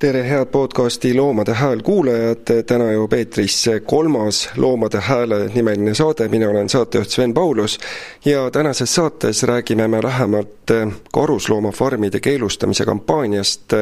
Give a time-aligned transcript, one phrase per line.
[0.00, 6.48] tere, head podcasti Loomade Hääl kuulajad, täna jõuab eetrisse kolmas Loomade Hääle nimeline saade, mina
[6.48, 7.76] olen saatejuht Sven Paulus
[8.24, 10.72] ja tänases saates räägime me lähemalt
[11.12, 13.76] karusloomafarmide keelustamise kampaaniast,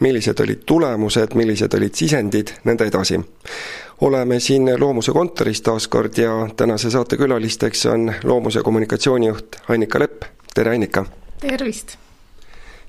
[0.00, 3.18] millised olid tulemused, millised olid sisendid, nõnda edasi.
[4.00, 10.22] oleme siin Loomuse kontoris taas kord ja tänase saate külalisteks on Loomuse kommunikatsioonijuht Annika Lepp,
[10.54, 11.06] tere Annika!
[11.40, 11.98] tervist!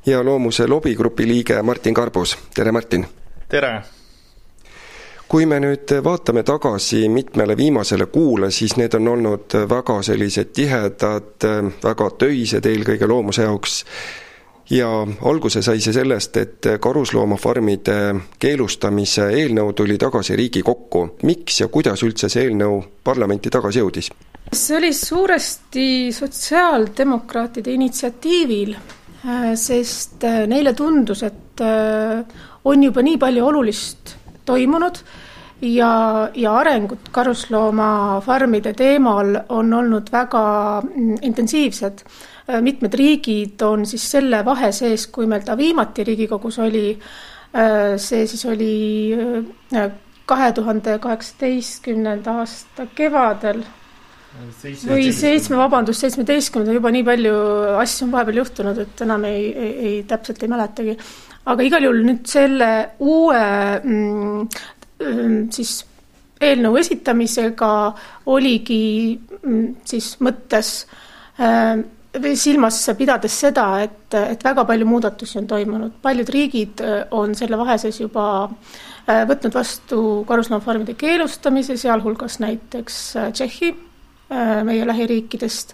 [0.05, 3.05] Ja Loomuse lobigrupi liige Martin Karbus, tere Martin!
[3.49, 3.81] tere!
[5.29, 11.45] kui me nüüd vaatame tagasi mitmele viimasele kuule, siis need on olnud väga sellised tihedad,
[11.83, 13.83] väga töised eelkõige loomuse jaoks
[14.73, 14.89] ja
[15.29, 17.99] alguse sai see sellest, et karusloomafarmide
[18.41, 21.07] keelustamise eelnõu tuli tagasi Riigikokku.
[21.23, 24.09] miks ja kuidas üldse see eelnõu parlamenti tagasi jõudis?
[24.53, 28.73] see oli suuresti sotsiaaldemokraatide initsiatiivil
[29.59, 32.23] sest äh, neile tundus, et äh,
[32.63, 34.15] on juba nii palju olulist
[34.47, 34.99] toimunud
[35.61, 40.43] ja, ja arengud karusloomafarmide teemal on olnud väga
[40.81, 42.05] mm, intensiivsed.
[42.65, 46.97] mitmed riigid on siis selle vahe sees, kui meil ta viimati Riigikogus oli,
[48.01, 49.13] see siis oli
[50.25, 53.61] kahe tuhande kaheksateistkümnenda aasta kevadel
[54.87, 57.35] või seitsme, vabandust, seitsmeteistkümnenda, juba nii palju
[57.81, 60.97] asju on vahepeal juhtunud, et enam ei, ei, ei, täpselt ei mäletagi.
[61.49, 63.43] aga igal juhul nüüd selle uue
[63.83, 64.49] mm,
[64.99, 65.79] mm siis
[66.39, 67.71] eelnõu esitamisega
[68.31, 68.83] oligi
[69.17, 70.85] mm, siis mõttes
[71.41, 71.81] äh,
[72.39, 77.57] silmas pidades seda, et, et väga palju muudatusi on toimunud, paljud riigid äh, on selle
[77.59, 83.88] vahe sees juba äh, võtnud vastu karusloomafarmide keelustamise, sealhulgas näiteks äh, Tšehhi
[84.63, 85.73] meie lähiriikidest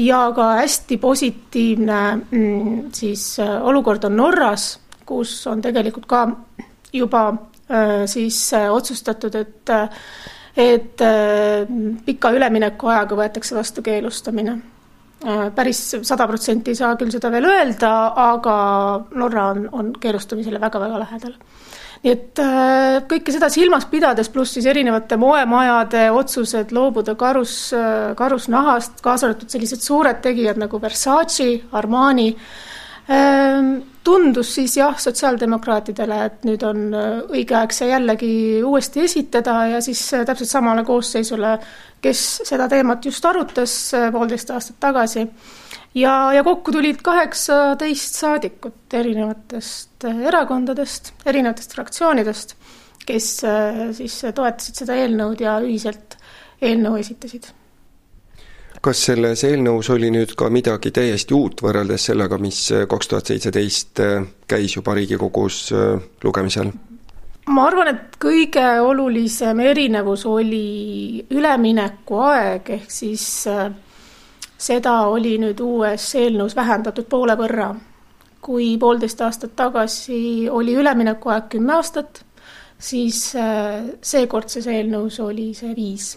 [0.00, 2.00] ja ka hästi positiivne
[2.30, 6.22] mm, siis äh, olukord on Norras, kus on tegelikult ka
[6.92, 9.76] juba äh, siis otsustatud, et
[10.60, 11.02] et
[12.04, 14.56] pika üleminekuajaga võetakse vastu keelustamine.
[15.54, 18.56] päris sada protsenti ei saa küll seda veel öelda, aga
[19.14, 21.36] Norra on, on keelustamisele väga-väga lähedal
[22.00, 28.14] nii et äh, kõike seda silmas pidades, pluss siis erinevate moemajade otsused loobuda karus, äh,
[28.16, 32.30] karusnahast, kaasa arvatud sellised suured tegijad nagu Versace, Armani,
[33.12, 33.74] ähm,
[34.04, 38.32] tundus siis jah, sotsiaaldemokraatidele, et nüüd on äh, õige aeg see jällegi
[38.64, 41.58] uuesti esitada ja siis täpselt samale koosseisule,
[42.00, 43.74] kes seda teemat just arutas
[44.14, 45.26] poolteist aastat tagasi
[45.94, 52.56] ja, ja kokku tulid kaheksateist saadikut erinevatest eh, erakondadest, erinevatest fraktsioonidest,
[53.06, 56.18] kes eh, siis toetasid seda eelnõud ja ühiselt
[56.60, 57.50] eelnõu esitasid
[58.80, 64.00] kas selles eelnõus oli nüüd ka midagi täiesti uut võrreldes sellega, mis kaks tuhat seitseteist
[64.04, 65.66] eh, käis juba Riigikogus
[66.24, 66.72] lugemisel?
[67.50, 73.24] ma arvan, et kõige olulisem erinevus oli üleminekuaeg, ehk siis
[74.60, 77.74] seda oli nüüd uues eelnõus vähendatud poole võrra.
[78.40, 82.22] kui poolteist aastat tagasi oli üleminekuaeg kümme aastat,
[82.80, 86.16] siis äh, seekordses eelnõus oli see viis.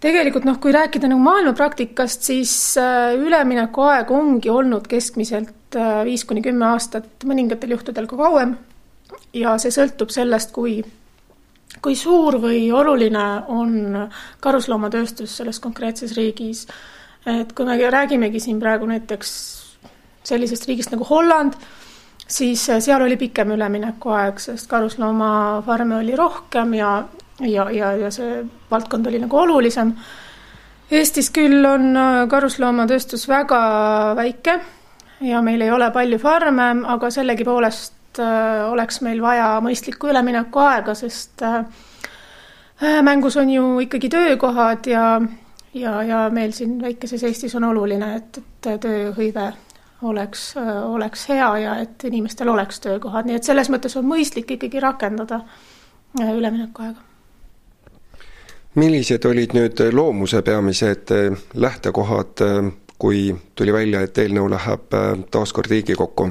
[0.00, 6.42] tegelikult noh, kui rääkida nagu maailmapraktikast, siis äh, üleminekuaeg ongi olnud keskmiselt äh, viis kuni
[6.42, 8.56] kümme aastat, mõningatel juhtudel ka kauem.
[9.34, 10.82] ja see sõltub sellest, kui
[11.82, 14.08] kui suur või oluline on
[14.40, 16.66] karusloomatoöstus selles konkreetses riigis
[17.26, 19.32] et kui me räägimegi siin praegu näiteks
[20.24, 21.56] sellisest riigist nagu Holland,
[22.28, 26.92] siis äh, seal oli pikem üleminekuaeg, sest karusloomafarme oli rohkem ja,
[27.40, 29.92] ja, ja, ja see valdkond oli nagu olulisem.
[30.90, 33.60] Eestis küll on äh, karusloomatoöstus väga
[34.16, 34.58] väike
[35.24, 41.44] ja meil ei ole palju farme, aga sellegipoolest äh, oleks meil vaja mõistlikku üleminekuaega, sest
[43.06, 45.04] mängus on ju ikkagi töökohad ja
[45.74, 49.52] ja, ja meil siin väikeses Eestis on oluline, et, et tööhõive
[50.04, 50.54] oleks,
[50.84, 55.40] oleks hea ja et inimestel oleks töökohad, nii et selles mõttes on mõistlik ikkagi rakendada
[56.20, 57.00] äh, üleminekuaega.
[58.74, 64.96] millised olid nüüd loomuse peamised äh, lähtekohad, äh, kui tuli välja, et eelnõu läheb
[65.30, 66.30] taas kord Riigikokku?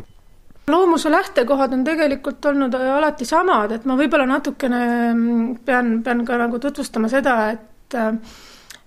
[0.67, 6.37] loomuse lähtekohad on tegelikult olnud alati samad, et ma võib-olla natukene mm, pean, pean ka
[6.39, 7.97] nagu tutvustama seda, et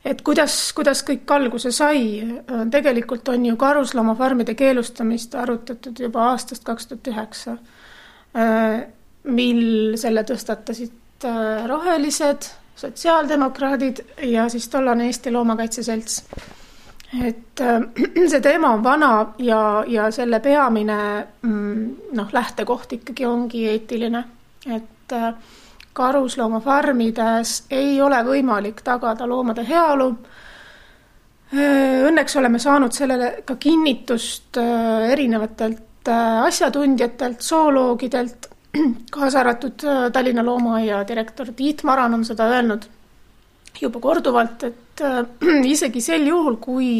[0.06, 2.22] et kuidas, kuidas kõik alguse sai,
[2.70, 7.56] tegelikult on ju karusloomafarmide keelustamist arutatud juba aastast kaks tuhat üheksa,
[9.26, 16.22] mil selle tõstatasid äh, rohelised, sotsiaaldemokraadid ja siis tollane Eesti Loomakaitse Selts.
[17.24, 17.62] et
[18.30, 20.98] see teema on vana ja, ja selle peamine
[21.42, 21.84] mm,
[22.18, 24.24] noh, lähtekoht ikkagi ongi eetiline,
[24.76, 25.16] et
[25.96, 30.10] karusloomafarmides ei ole võimalik tagada loomade heaolu.
[31.56, 34.58] Õnneks oleme saanud sellele ka kinnitust
[35.10, 38.50] erinevatelt asjatundjatelt, zooloogidelt,
[39.14, 42.84] kaasa arvatud Tallinna Loomaaia direktor Tiit Maran on seda öelnud
[43.80, 45.04] juba korduvalt, et
[45.74, 46.90] isegi sel juhul, kui,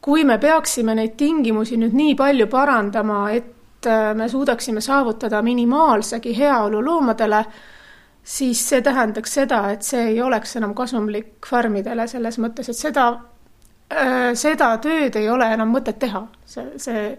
[0.00, 3.54] kui me peaksime neid tingimusi nüüd nii palju parandama, et
[4.14, 7.44] me suudaksime saavutada minimaalsegi heaolu loomadele,
[8.26, 13.08] siis see tähendaks seda, et see ei oleks enam kasumlik farmidele selles mõttes, et seda,
[13.92, 17.10] äh, seda tööd ei ole enam mõtet teha, see, see,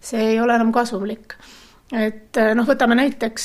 [0.00, 1.36] see ei ole enam kasumlik.
[1.92, 3.44] et noh, võtame näiteks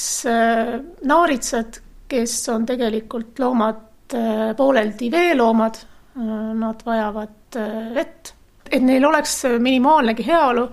[1.03, 5.75] naaritsad, kes on tegelikult loomad Äh, pooleldi veeloomad,
[6.15, 8.33] äh, nad vajavad äh, vett.
[8.71, 10.65] et neil oleks minimaalnegi heaolu,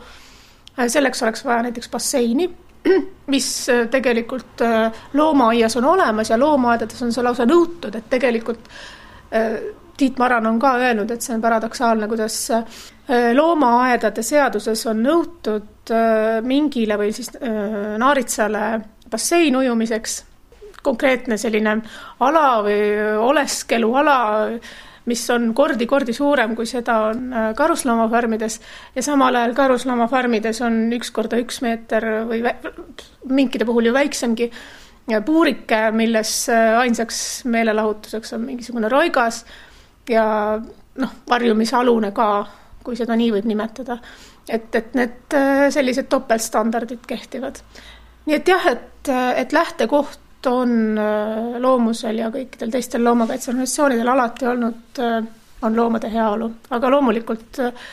[0.88, 2.48] selleks oleks vaja näiteks basseini,
[3.34, 3.48] mis
[3.90, 4.60] tegelikult
[5.14, 8.69] loomaaias on olemas ja loomaaedades on see lausa nõutud, et tegelikult
[9.96, 12.36] Tiit Maran on ka öelnud, et see on paradoksaalne, kuidas
[13.34, 15.92] loomaaedade seaduses on nõutud
[16.46, 17.32] mingile või siis
[17.98, 18.62] naaritsale
[19.10, 20.22] bassein ujumiseks
[20.84, 21.76] konkreetne selline
[22.20, 22.81] ala või
[23.28, 24.16] oleskeluala,
[25.10, 28.60] mis on kordi-kordi suurem, kui seda on äh, karusloomafarmides
[28.94, 32.40] ja samal ajal karusloomafarmides on üks korda üks meeter või
[33.28, 34.50] minkide puhul ju väiksemgi
[35.26, 39.44] puurike, milles äh, ainsaks meelelahutuseks on mingisugune roigas
[40.08, 40.24] ja
[41.00, 42.28] noh, varjumisalune ka,
[42.84, 43.98] kui seda nii võib nimetada.
[44.48, 47.60] et, et need äh, sellised topeltstandardid kehtivad.
[48.24, 55.00] nii et jah, et, et lähtekoht on äh, loomusel ja kõikidel teistel loomakaitseorganisatsioonidel alati olnud,
[55.02, 55.17] äh,
[55.64, 57.87] on loomade heaolu, aga loomulikult äh,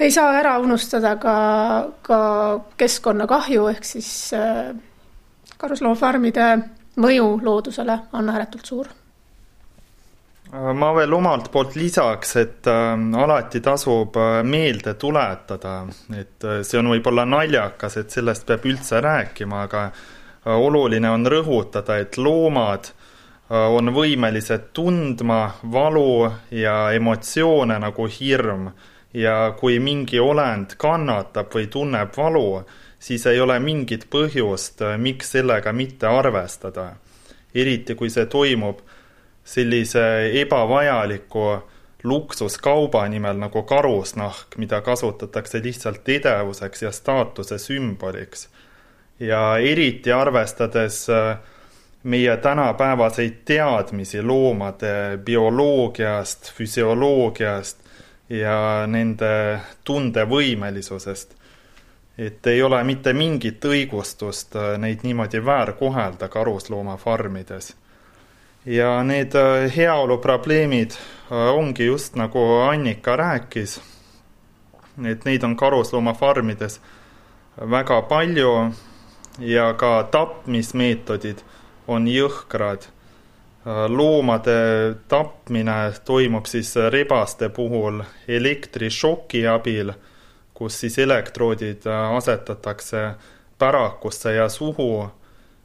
[0.00, 1.34] ei saa ära unustada ka,
[2.02, 2.20] ka
[2.80, 4.12] keskkonnakahju, ehk siis
[5.60, 6.46] karusloomafarmide
[7.00, 8.88] mõju loodusele on ääretult suur.
[10.50, 15.74] Ma veel omalt poolt lisaks, et alati tasub meelde tuletada,
[16.16, 19.84] et see on võib-olla naljakas, et sellest peab üldse rääkima, aga
[20.44, 25.42] oluline on rõhutada, et loomad äh, on võimelised tundma
[25.72, 28.70] valu ja emotsioone nagu hirm
[29.14, 32.62] ja kui mingi olend kannatab või tunneb valu,
[32.98, 36.94] siis ei ole mingit põhjust, äh, miks sellega mitte arvestada.
[37.54, 38.78] eriti, kui see toimub
[39.44, 41.62] sellise ebavajaliku
[42.04, 48.48] luksuskauba nimel nagu karusnahk, mida kasutatakse lihtsalt edevuseks ja staatuse sümboliks
[49.20, 51.36] ja eriti arvestades äh,
[52.02, 57.78] meie tänapäevaseid teadmisi loomade bioloogiast, füsioloogiast
[58.28, 61.36] ja nende tundevõimelisusest.
[62.18, 67.76] et ei ole mitte mingit õigustust äh, neid niimoodi väärkohelda karusloomafarmides.
[68.66, 70.90] ja need äh, heaoluprobleemid
[71.30, 72.38] ongi just nagu
[72.70, 73.80] Annika rääkis,
[75.04, 76.80] et neid on karusloomafarmides
[77.70, 78.72] väga palju
[79.40, 81.38] ja ka tapmismeetodid
[81.88, 82.88] on jõhkrad.
[83.88, 89.92] loomade tapmine toimub siis rebaste puhul elektrišoki abil,
[90.54, 91.84] kus siis elektroodid
[92.16, 93.02] asetatakse
[93.58, 95.10] pärakusse ja suhu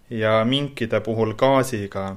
[0.10, 2.16] ja minkide puhul gaasiga.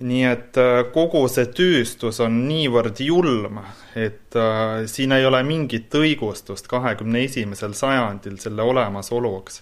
[0.00, 3.58] nii et äh, kogu see tööstus on niivõrd julm,
[3.94, 9.60] et äh, siin ei ole mingit õigustust kahekümne esimesel sajandil selle olemasoluks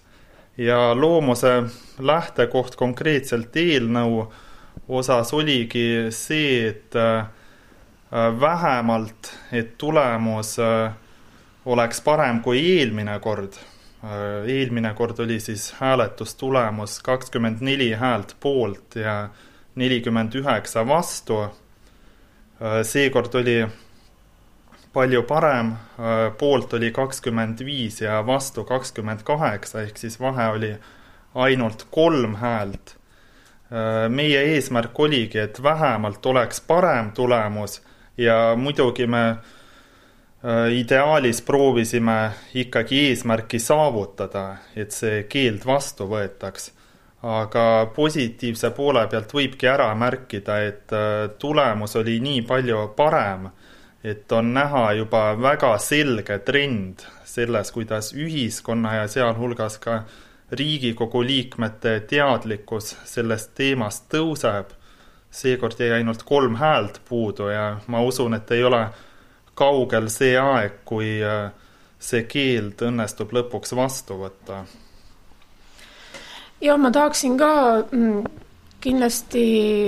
[0.58, 1.62] ja loomuse
[1.98, 4.24] lähtekoht konkreetselt eelnõu
[4.88, 7.28] osas oligi see, et äh,
[8.40, 10.92] vähemalt, et tulemus äh,
[11.66, 13.58] oleks parem kui eelmine kord.
[14.02, 19.28] Äh, eelmine kord oli siis hääletustulemus kakskümmend neli häält poolt ja
[19.78, 21.46] nelikümmend üheksa vastu.
[22.82, 23.60] seekord oli
[24.92, 30.72] palju parem, äh, poolt oli kakskümmend viis ja vastu kakskümmend kaheksa, ehk siis vahe oli
[31.34, 32.96] ainult kolm häält.
[33.68, 37.82] Äh, meie eesmärk oligi, et vähemalt oleks parem tulemus
[38.16, 46.72] ja muidugi me äh, ideaalis proovisime ikkagi eesmärki saavutada, et see keeld vastu võetaks.
[47.22, 50.92] aga positiivse poole pealt võibki ära märkida, et
[51.38, 53.48] tulemus oli nii palju parem
[54.10, 60.02] et on näha juba väga selge trend selles, kuidas ühiskonna ja sealhulgas ka
[60.52, 64.72] Riigikogu liikmete teadlikkus sellest teemast tõuseb.
[65.30, 68.86] seekord jäi ainult kolm häält puudu ja ma usun, et ei ole
[69.54, 71.18] kaugel see aeg, kui
[71.98, 74.64] see keeld õnnestub lõpuks vastu võtta?
[76.60, 77.50] ja ma tahaksin ka
[77.90, 78.24] mm,
[78.88, 79.44] kindlasti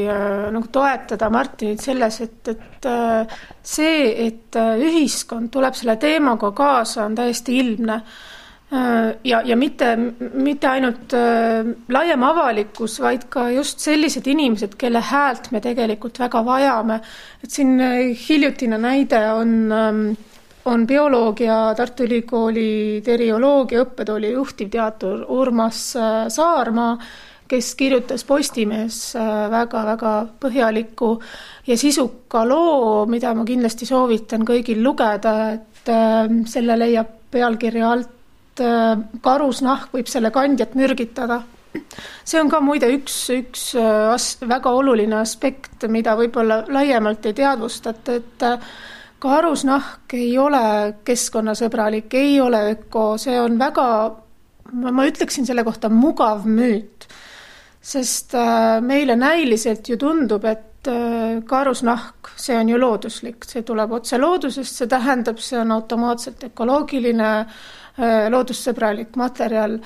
[0.08, 6.52] äh, nagu toetada Martinit selles, et, et äh, see, et äh, ühiskond tuleb selle teemaga
[6.56, 8.02] kaasa, on täiesti ilmne
[9.26, 9.88] ja, ja mitte,
[10.38, 11.10] mitte ainult
[11.90, 17.00] laiem avalikkus, vaid ka just sellised inimesed, kelle häält me tegelikult väga vajame.
[17.42, 17.72] et siin
[18.14, 20.04] hiljutine näide on ähm,
[20.64, 26.92] on bioloog ja Tartu Ülikooli terioloogia õppetooli juhtivteadur Urmas äh, Saarma,
[27.50, 29.00] kes kirjutas Postimehes
[29.50, 31.12] väga-väga äh, põhjaliku
[31.66, 38.16] ja sisuka loo, mida ma kindlasti soovitan kõigil lugeda, et äh, selle leiab pealkirja alt
[39.24, 41.38] Karusnahk võib selle kandjat mürgitada
[42.26, 48.16] see on ka muide üks, üks as-, väga oluline aspekt, mida võib-olla laiemalt ei teadvustata,
[48.18, 48.46] et
[49.20, 50.62] karusnahk ei ole
[51.06, 53.86] keskkonnasõbralik, ei ole öko, see on väga,
[54.72, 57.08] ma ütleksin selle kohta mugav müüt.
[57.80, 63.92] Sest äh, meile näiliselt ju tundub, et äh, karusnahk, see on ju looduslik, see tuleb
[63.96, 69.78] otse loodusest, see tähendab, see on automaatselt ökoloogiline, äh, loodussõbralik materjal,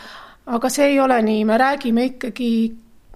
[0.47, 2.51] aga see ei ole nii, me räägime ikkagi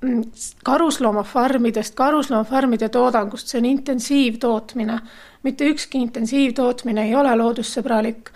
[0.03, 0.23] mm,
[0.65, 5.01] karusloomafarmidest, karusloomafarmide toodangust, see on intensiivtootmine.
[5.43, 8.31] Mitte ükski intensiivtootmine ei ole loodussõbralik.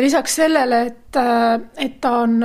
[0.00, 1.16] Lisaks sellele, et,
[1.80, 2.36] et ta on,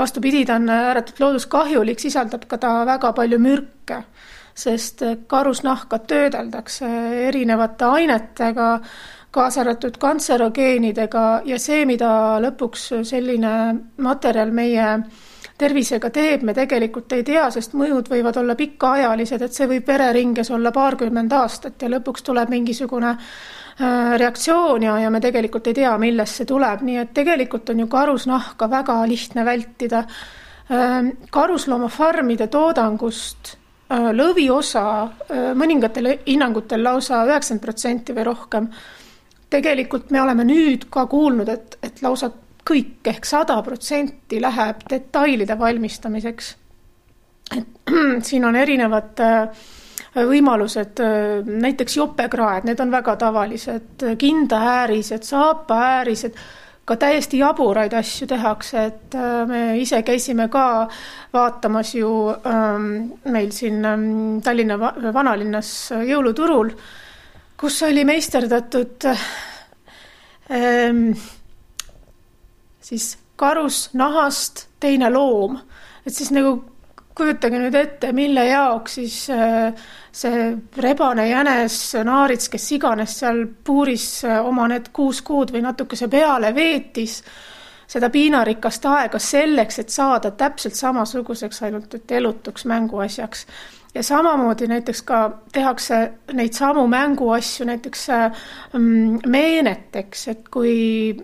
[0.00, 4.02] vastupidi, ta on ääretult looduskahjulik, sisaldab ka ta väga palju mürke,
[4.56, 6.88] sest karusnahka töödeldakse
[7.28, 8.70] erinevate ainetega,
[9.30, 12.10] kaasa arvatud kantserogeenidega ja see, mida
[12.42, 13.52] lõpuks selline
[14.02, 14.88] materjal meie
[15.60, 20.50] tervisega teeb, me tegelikult ei tea, sest mõjud võivad olla pikaajalised, et see võib vereringes
[20.50, 25.92] olla paarkümmend aastat ja lõpuks tuleb mingisugune äh, reaktsioon ja, ja me tegelikult ei tea,
[25.98, 30.04] millest see tuleb, nii et tegelikult on ju karusnahka väga lihtne vältida.
[30.70, 33.54] Ähm, karusloomafarmide toodangust
[33.90, 38.68] äh, lõviosa, äh, mõningatel hinnangutel lausa üheksakümmend protsenti või rohkem,
[39.50, 42.30] tegelikult me oleme nüüd ka kuulnud, et, et lausa
[42.70, 46.54] kõik ehk sada protsenti läheb detailide valmistamiseks.
[47.56, 47.92] et
[48.28, 49.66] siin on erinevad äh,
[50.14, 56.34] võimalused, äh, näiteks jopekraed, need on väga tavalised, kindaäärised, saapaäärised,
[56.84, 60.88] ka täiesti jaburaid asju tehakse, et äh, me ise käisime ka
[61.32, 64.78] vaatamas ju ähm, meil siin ähm, Tallinna
[65.14, 66.72] vanalinnas jõuluturul,
[67.60, 69.06] kus oli meisterdatud
[70.50, 71.12] ähm,
[72.80, 75.58] siis karusnahast teine loom.
[76.06, 76.64] et siis nagu
[77.20, 79.70] kujutage nüüd ette, mille jaoks siis äh,
[80.12, 80.50] see
[80.80, 86.54] rebane jänes, naarits, kes iganes seal puuris äh, oma need kuus kuud või natukese peale
[86.56, 87.20] veetis
[87.90, 93.46] seda piinarikast aega selleks, et saada täpselt samasuguseks, ainult et elutuks mänguasjaks.
[93.94, 95.20] ja samamoodi näiteks ka
[95.52, 95.98] tehakse
[96.32, 101.16] neid samu mänguasju näiteks äh, mm, meeneteks, et kui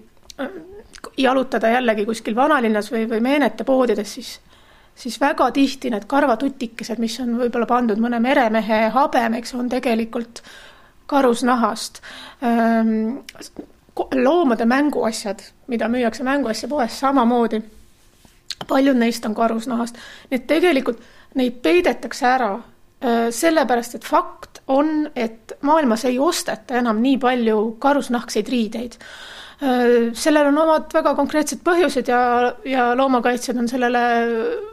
[1.17, 4.41] jalutada jällegi kuskil vanalinnas või, või meenete poodides, siis,
[4.97, 10.43] siis väga tihti need karvatutikesed, mis on võib-olla pandud mõne meremehe habemeks, on tegelikult
[11.07, 12.01] karusnahast.
[12.43, 13.19] Ehm,
[14.15, 17.63] loomade mänguasjad, mida müüakse mänguasjapoes, samamoodi.
[18.69, 19.99] paljud neist on karusnahast,
[20.31, 21.01] nii et tegelikult
[21.35, 27.77] neid peidetakse ära ehm, sellepärast, et fakt on, et maailmas ei osteta enam nii palju
[27.79, 28.97] karusnahkseid riideid
[29.57, 32.19] sellel on omad väga konkreetsed põhjused ja,
[32.69, 34.03] ja loomakaitsjad on sellele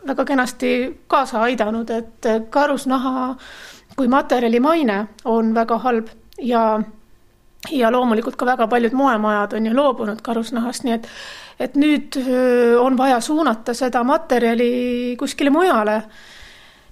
[0.08, 0.74] väga kenasti
[1.08, 3.30] kaasa aidanud, et karusnaha
[3.96, 6.12] kui materjali maine on väga halb
[6.42, 6.82] ja
[7.72, 11.08] ja loomulikult ka väga paljud moemajad on ju loobunud karusnahast, nii et
[11.64, 16.02] et nüüd äh, on vaja suunata seda materjali kuskile mujale.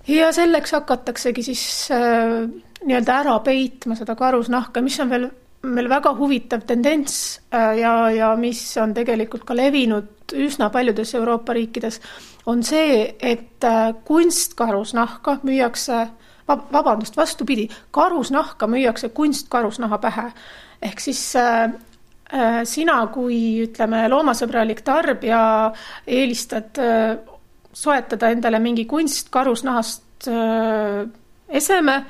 [0.08, 2.48] ja selleks hakataksegi siis äh,
[2.86, 5.30] nii-öelda ära peitma seda karusnahka, mis on veel
[5.62, 11.54] meil väga huvitav tendents äh, ja, ja mis on tegelikult ka levinud üsna paljudes Euroopa
[11.54, 12.00] riikides,
[12.50, 16.08] on see, et äh, kunstkarusnahka müüakse,
[16.48, 20.32] vabandust, vastupidi, karusnahka müüakse kunstkarusnaha pähe.
[20.82, 21.70] ehk siis äh,
[22.34, 25.74] äh, sina kui ütleme, loomasõbralik tarbija
[26.08, 27.18] eelistad äh,
[27.74, 31.06] soetada endale mingi kunstkarusnahast äh,
[31.50, 32.02] eseme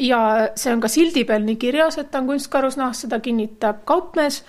[0.00, 0.20] ja
[0.58, 4.42] see on ka sildi peal nii kirjas, et ta on kunstkarusnahast, seda kinnitab kaupmees.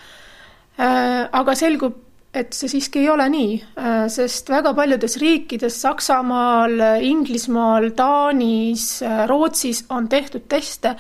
[0.80, 2.02] Äh, aga selgub,
[2.36, 9.24] et see siiski ei ole nii, äh, sest väga paljudes riikides, Saksamaal, Inglismaal, Taanis, äh,
[9.30, 10.96] Rootsis on tehtud teste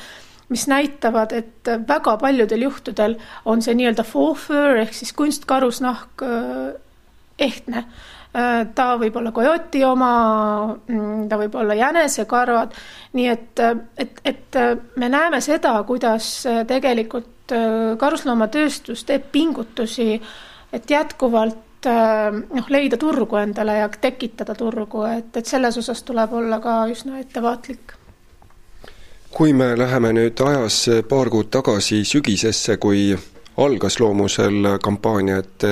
[0.45, 3.15] mis näitavad, et väga paljudel juhtudel
[3.49, 4.03] on see nii-öelda
[4.77, 6.21] ehk siis kunstkarusnahk
[7.41, 7.81] ehtne
[8.75, 10.11] ta võib olla kojoti oma,
[10.87, 12.73] mm, ta võib olla jänesekarvad,
[13.15, 13.61] nii et,
[13.97, 14.57] et, et
[14.99, 16.27] me näeme seda, kuidas
[16.67, 17.53] tegelikult
[18.01, 20.19] karusloomaatööstus teeb pingutusi,
[20.73, 26.59] et jätkuvalt noh, leida turgu endale ja tekitada turgu, et, et selles osas tuleb olla
[26.59, 27.95] ka üsna ettevaatlik.
[29.35, 33.09] Kui me läheme nüüd ajas paar kuud tagasi sügisesse, kui
[33.57, 35.65] algas Loomusel kampaania, et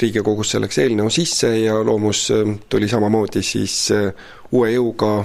[0.00, 4.12] Riigikogusse läks eelnõu sisse ja Loomus äh, tuli samamoodi siis äh,
[4.52, 5.18] uue jõuga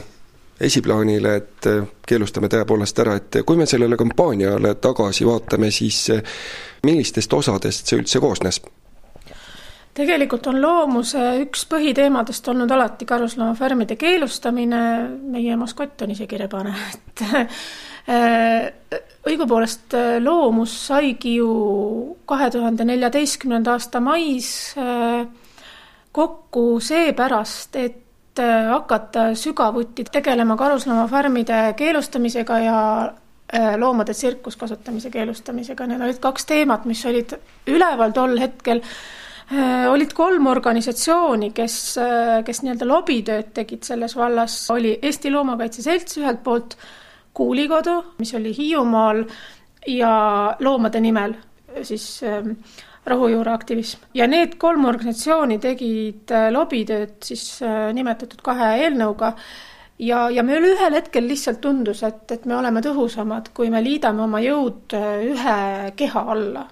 [0.61, 6.09] esiplaanile, et äh, keelustame tõepoolest ära, et kui me sellele kampaaniale tagasi vaatame, siis
[6.83, 8.61] millistest osadest see üldse koosnes?
[9.95, 14.81] tegelikult on loomuse üks põhiteemadest olnud alati karusloomafarmide keelustamine,
[15.31, 17.23] meie maskott on isegi rebane, et
[18.05, 21.49] õigupoolest äh, loomus saigi ju
[22.29, 25.25] kahe tuhande neljateistkümnenda aasta mais äh,
[26.15, 28.01] kokku seepärast, et
[28.35, 32.79] hakata sügavuti tegelema karusloomafarmide keelustamisega ja
[33.79, 37.31] loomade tsirkuskasutamise keelustamisega, need olid kaks teemat, mis olid
[37.71, 38.81] üleval tol hetkel.
[39.53, 45.85] Äh, olid kolm organisatsiooni, kes, äh, kes nii-öelda lobitööd tegid selles vallas, oli Eesti Loomakaitse
[45.85, 46.73] Selts ühelt poolt,
[47.35, 49.23] Kuulikodu, mis oli Hiiumaal,
[49.87, 51.35] ja Loomade Nimel
[51.83, 52.51] siis ähm,
[53.05, 54.07] rohujuure aktivism.
[54.13, 57.59] ja need kolm organisatsiooni tegid äh, lobitööd siis
[57.93, 59.33] nimetatud kahe eelnõuga
[59.99, 64.23] ja, ja meil ühel hetkel lihtsalt tundus, et, et me oleme tõhusamad, kui me liidame
[64.25, 65.59] oma jõud ühe
[65.95, 66.65] keha alla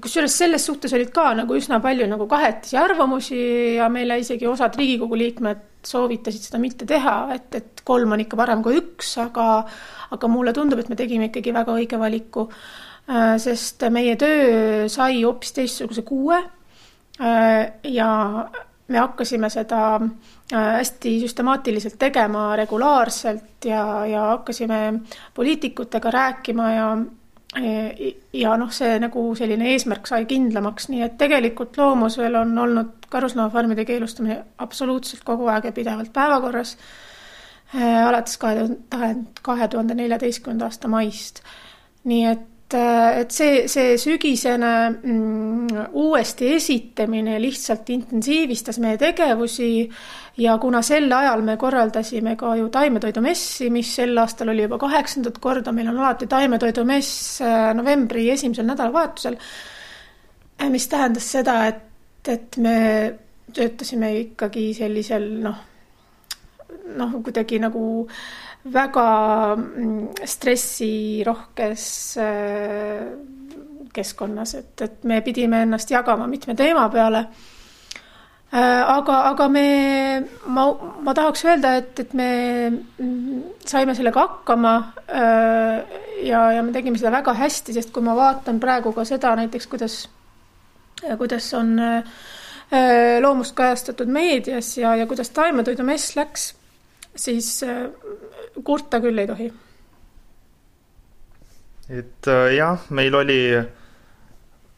[0.00, 3.40] kusjuures selles suhtes olid ka nagu üsna palju nagu kahetisi arvamusi
[3.76, 8.38] ja meile isegi osad Riigikogu liikmed soovitasid seda mitte teha, et, et kolm on ikka
[8.40, 9.48] parem kui üks, aga
[10.10, 12.48] aga mulle tundub, et me tegime ikkagi väga õige valiku.
[13.10, 16.40] Äh, sest meie töö sai hoopis teistsuguse kuue.
[17.20, 18.10] Äh, ja
[18.90, 25.00] me hakkasime seda äh, hästi süstemaatiliselt tegema regulaarselt ja, ja hakkasime
[25.34, 26.90] poliitikutega rääkima ja
[28.32, 33.84] ja noh, see nagu selline eesmärk sai kindlamaks, nii et tegelikult loomusel on olnud karusloomafarmide
[33.84, 36.76] keelustamine absoluutselt kogu aeg ja pidevalt päevakorras,
[38.06, 41.42] alates kahe tuhande, kahe tuhande neljateistkümnenda aasta maist.
[42.04, 42.46] nii et
[42.78, 49.70] et see, see sügisene mm, uuesti esitamine lihtsalt intensiivistas meie tegevusi
[50.40, 55.40] ja kuna sel ajal me korraldasime ka ju taimetoidumessi, mis sel aastal oli juba kaheksandat
[55.42, 59.38] korda, meil on alati taimetoidumess äh, novembri esimesel nädalavahetusel,
[60.62, 62.76] äh, mis tähendas seda, et, et me
[63.54, 65.58] töötasime ikkagi sellisel noh,
[66.96, 71.84] noh, kuidagi nagu äh, väga mm, stressirohkes
[72.20, 73.06] äh,
[73.92, 77.24] keskkonnas, et, et me pidime ennast jagama mitme teema peale.
[78.50, 79.64] Äh, aga, aga me,
[80.50, 80.66] ma,
[81.06, 82.30] ma tahaks öelda, et, et me
[82.70, 84.74] mm, saime sellega hakkama
[85.06, 89.32] äh, ja, ja me tegime seda väga hästi, sest kui ma vaatan praegu ka seda
[89.38, 90.02] näiteks, kuidas,
[91.16, 91.78] kuidas on
[93.22, 96.44] loomust kajastatud meedias ja, ja kuidas taimetoidumess läks,
[97.18, 97.48] siis
[98.64, 99.52] kurta küll ei tohi.
[101.90, 103.40] et äh, jah, meil oli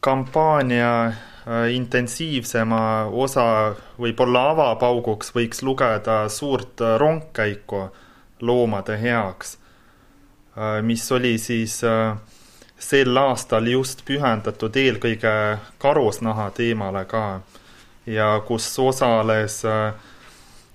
[0.01, 7.89] kampaania äh, intensiivsema osa, võib-olla avapauguks võiks lugeda suurt äh, rongkäiku
[8.43, 9.59] loomade heaks,
[10.83, 11.77] mis oli siis
[12.83, 15.33] sel aastal just pühendatud eelkõige
[15.81, 17.23] karusnaha teemale ka
[18.07, 19.95] ja kus osales äh,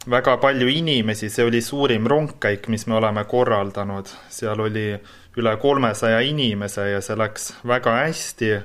[0.09, 4.99] väga palju inimesi, see oli suurim rongkäik, mis me oleme korraldanud, seal oli
[5.37, 8.59] üle kolmesaja inimese ja see läks väga hästi,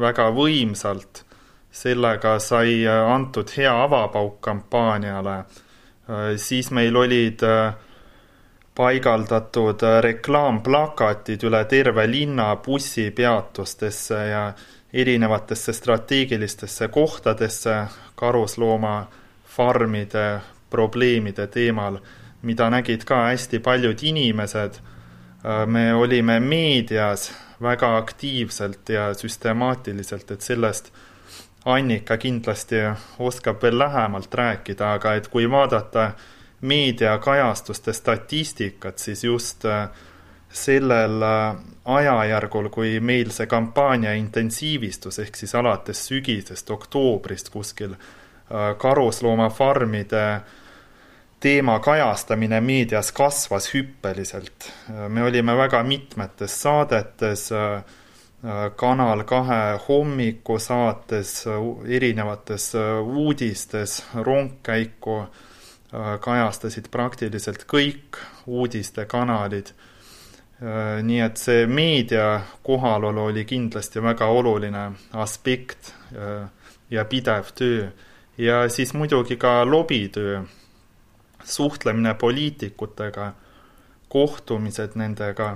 [0.00, 1.24] väga võimsalt.
[1.74, 5.44] sellega sai antud hea avapauk kampaaniale.
[6.36, 7.40] siis meil olid
[8.74, 14.52] paigaldatud reklaamplakatid üle terve linna bussipeatustesse ja
[14.92, 20.40] erinevatesse strateegilistesse kohtadesse karusloomafarmide
[20.74, 22.00] probleemide teemal,
[22.42, 24.82] mida nägid ka hästi paljud inimesed.
[25.66, 27.32] me olime meedias
[27.62, 30.92] väga aktiivselt ja süstemaatiliselt, et sellest
[31.64, 32.76] Annika kindlasti
[33.18, 36.10] oskab veel lähemalt rääkida, aga et kui vaadata
[36.60, 39.88] meediakajastuste statistikat, siis just äh,
[40.52, 48.76] sellel äh, ajajärgul, kui meil see kampaania intensiivistus, ehk siis alates sügisest, oktoobrist kuskil, äh,
[48.78, 50.26] karusloomafarmide
[51.44, 54.72] teema kajastamine meedias kasvas hüppeliselt.
[55.08, 57.50] me olime väga mitmetes saadetes,
[58.76, 61.44] Kanal kahe hommikusaates,
[61.88, 62.72] erinevates
[63.04, 65.18] uudistes, rongkäiku
[66.20, 69.72] kajastasid praktiliselt kõik uudistekanalid.
[71.02, 75.94] nii et see meedia kohalolu oli kindlasti väga oluline aspekt
[76.90, 77.88] ja pidev töö.
[78.38, 80.42] ja siis muidugi ka lobitöö
[81.44, 83.32] suhtlemine poliitikutega,
[84.08, 85.50] kohtumised nendega,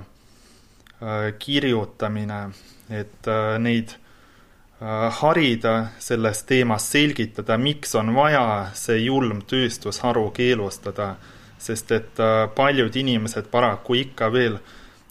[1.02, 2.50] äh, kirjutamine,
[2.90, 11.14] et äh, neid äh, harida selles teemas, selgitada, miks on vaja see julm tööstusharu keelustada,
[11.58, 12.20] sest et
[12.54, 14.60] paljud inimesed paraku ikka veel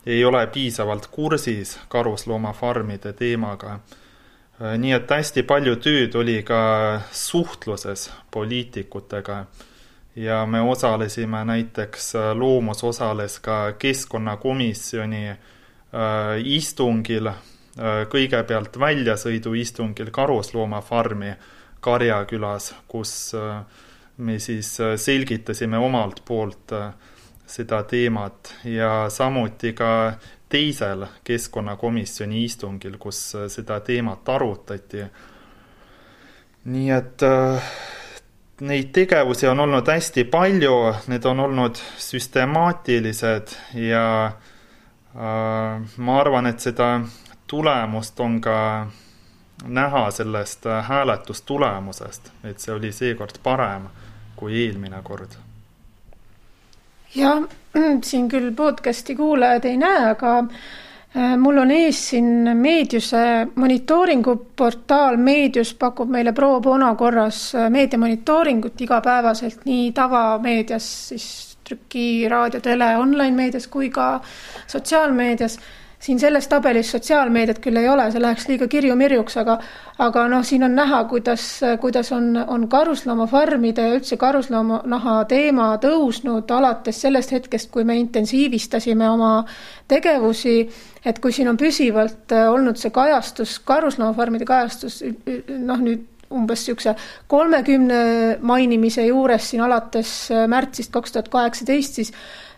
[0.08, 3.80] ei ole piisavalt kursis karusloomafarmide teemaga.
[4.78, 6.62] nii et hästi palju tööd oli ka
[7.12, 9.42] suhtluses poliitikutega
[10.18, 15.38] ja me osalesime näiteks, äh, Loomus osales ka keskkonnakomisjoni äh,
[16.44, 17.36] istungil, äh,
[18.10, 21.36] kõigepealt väljasõiduistungil Karusloomafarmi
[21.80, 23.12] Karjakülas, kus
[24.18, 26.74] me siis selgitasime omalt poolt
[27.46, 29.92] seda teemat ja samuti ka
[30.50, 33.22] teisel keskkonnakomisjoni istungil, kus
[33.54, 35.06] seda teemat arutati.
[36.66, 37.24] nii et
[38.62, 46.60] neid tegevusi on olnud hästi palju, need on olnud süstemaatilised ja äh, ma arvan, et
[46.60, 47.02] seda
[47.48, 48.88] tulemust on ka
[49.66, 53.88] näha sellest hääletustulemusest, et see oli seekord parem
[54.36, 55.38] kui eelmine kord.
[57.16, 57.46] jah,
[58.10, 60.87] siin küll podcast'i kuulajad ei näe, aga Äh,
[61.38, 68.82] mul on ees siin Meediuse monitooringu portaal, Meedius pakub meile pro bono korras äh, meediamonitooringut
[68.82, 71.28] igapäevaselt nii tavameedias, siis
[71.68, 74.20] trüki, raadio, tele, online-meedias kui ka
[74.68, 75.58] sotsiaalmeedias
[76.00, 79.58] siin selles tabelis sotsiaalmeediat küll ei ole, see läheks liiga kirju-mirjuks, aga
[80.04, 81.46] aga noh, siin on näha, kuidas,
[81.82, 89.10] kuidas on, on karusloomafarmide ja üldse karusloomanaha teema tõusnud alates sellest hetkest, kui me intensiivistasime
[89.10, 89.32] oma
[89.90, 90.60] tegevusi,
[91.06, 95.02] et kui siin on püsivalt olnud see kajastus, karusloomfarmide kajastus,
[95.48, 96.92] noh nüüd umbes niisuguse
[97.32, 98.00] kolmekümne
[98.44, 100.10] mainimise juures siin alates
[100.52, 102.12] märtsist kaks tuhat kaheksateist, siis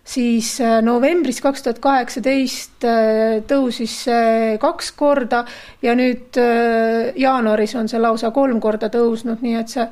[0.10, 5.44] siis äh, novembris kaks tuhat kaheksateist äh, tõusis see kaks korda
[5.86, 9.86] ja nüüd äh, jaanuaris on see lausa kolm korda tõusnud, nii et see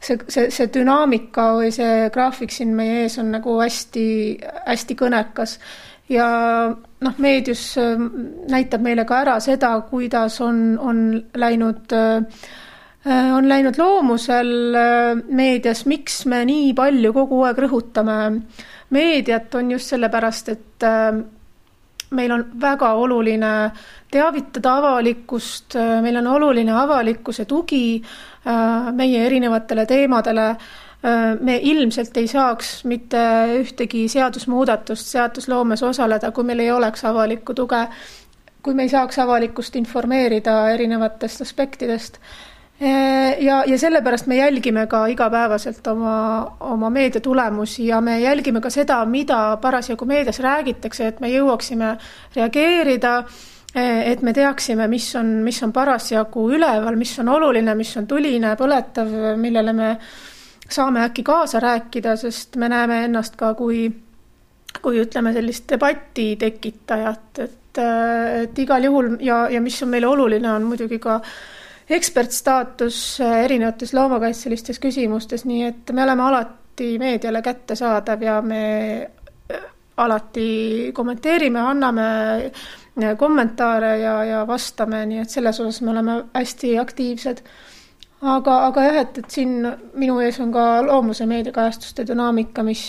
[0.00, 4.06] see, see, see dünaamika või see graafik siin meie ees on nagu hästi,
[4.64, 5.58] hästi kõnekas.
[6.10, 6.26] ja
[6.70, 7.76] noh, meedius
[8.50, 11.04] näitab meile ka ära seda, kuidas on, on
[11.36, 11.94] läinud
[13.04, 14.50] on läinud loomusel
[15.28, 21.22] meedias, miks me nii palju kogu aeg rõhutame äh, meediat, on just sellepärast, et äh,
[22.10, 23.70] meil on väga oluline
[24.10, 30.54] teavitada avalikkust, äh, meil on oluline avalikkuse tugi äh, meie erinevatele teemadele.
[31.40, 33.20] me ilmselt ei saaks mitte
[33.56, 37.86] ühtegi seadusmuudatust seadusloomes osaleda, kui meil ei oleks avalikku tuge,
[38.62, 42.49] kui me ei saaks avalikkust informeerida erinevatest aspektidest Äh,
[43.38, 49.04] ja, ja sellepärast me jälgime ka igapäevaselt oma, oma meediatulemusi ja me jälgime ka seda,
[49.04, 51.90] mida parasjagu meedias räägitakse, et me jõuaksime
[52.36, 53.16] reageerida,
[53.76, 58.06] äh, et me teaksime, mis on, mis on parasjagu üleval, mis on oluline, mis on
[58.06, 59.92] tuline, põletav, millele me
[60.70, 63.90] saame äkki kaasa rääkida, sest me näeme ennast ka kui,
[64.80, 67.84] kui ütleme, sellist debati tekitajat, et,
[68.42, 71.32] et igal juhul ja, ja mis on meile oluline, on muidugi ka äh,
[71.90, 78.62] ekspertstaatus äh, erinevates loomakaitselistes küsimustes, nii et me oleme alati meediale kättesaadav ja me
[79.50, 79.64] äh,
[79.96, 82.06] alati kommenteerime, anname
[82.46, 87.42] äh, kommentaare ja, ja vastame, nii et selles osas me oleme hästi aktiivsed.
[88.20, 89.64] aga, aga jah, et, et siin
[89.98, 92.82] minu ees on ka loomuse meediakajastuste dünaamika, mis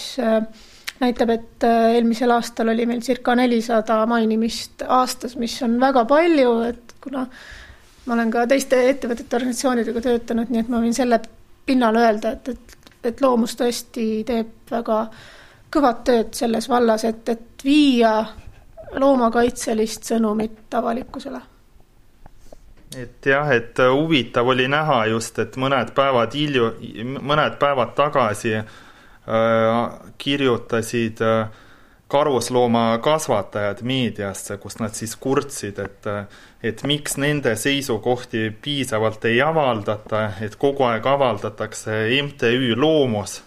[1.02, 6.96] näitab, et eelmisel aastal oli meil circa nelisada mainimist aastas, mis on väga palju, et
[7.02, 7.26] kuna
[8.06, 11.22] ma olen ka teiste ettevõtete organisatsioonidega töötanud, nii et ma võin selle
[11.66, 15.04] pinnal öelda, et, et, et Loomus tõesti teeb väga
[15.72, 18.16] kõvat tööd selles vallas, et, et viia
[19.00, 21.42] loomakaitselist sõnumit avalikkusele.
[22.98, 26.72] et jah, et huvitav oli näha just, et mõned päevad hilju,
[27.22, 28.66] mõned päevad tagasi äh,
[30.18, 31.61] kirjutasid äh,
[32.12, 36.10] karusloomakasvatajad meediasse, kus nad siis kurtsid, et
[36.63, 43.39] et miks nende seisukohti piisavalt ei avaldata, et kogu aeg avaldatakse MTÜ Loomus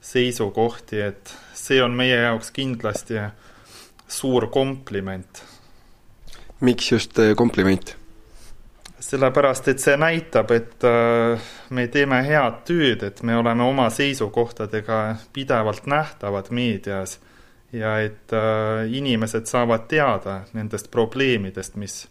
[0.00, 3.20] seisukohti, et see on meie jaoks kindlasti
[4.08, 5.44] suur kompliment.
[6.60, 7.96] miks just äh, kompliment?
[9.06, 15.16] sellepärast, et see näitab, et äh, me teeme head tööd, et me oleme oma seisukohtadega
[15.36, 17.20] pidevalt nähtavad meedias
[17.76, 22.06] ja et äh, inimesed saavad teada nendest probleemidest, mis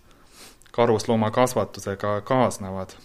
[0.76, 2.96] karusloomakasvatusega kaasnevad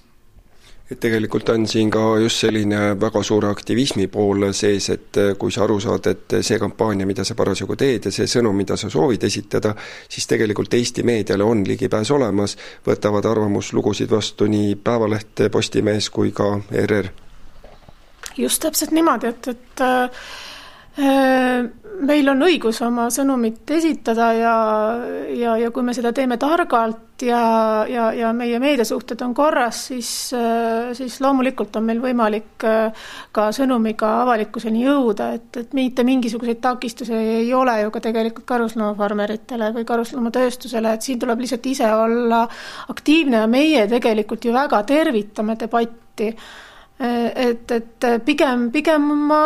[0.91, 5.63] et tegelikult on siin ka just selline väga suure aktivismi pool sees, et kui sa
[5.65, 9.23] aru saad, et see kampaania, mida sa parasjagu teed ja see sõnum, mida sa soovid
[9.29, 9.75] esitada,
[10.11, 16.57] siis tegelikult Eesti meediale on ligipääs olemas, võtavad arvamuslugusid vastu nii Päevaleht, Postimees kui ka
[16.73, 17.11] ERR.
[18.37, 20.25] just täpselt niimoodi, et, et äh,
[20.97, 24.55] meil on õigus oma sõnumit esitada ja,
[25.37, 27.41] ja, ja kui me seda teeme targalt ja,
[27.89, 30.11] ja, ja meie meediasuhted on korras, siis,
[30.97, 32.65] siis loomulikult on meil võimalik
[33.37, 39.71] ka sõnumiga avalikkuseni jõuda, et, et mitte mingisuguseid takistusi ei ole ju ka tegelikult karusloomafarmeritele
[39.77, 42.47] või karusloomatööstusele, et siin tuleb lihtsalt ise olla
[42.89, 46.35] aktiivne ja meie tegelikult ju väga tervitame debatti.
[47.01, 49.39] Et, et pigem, pigem ma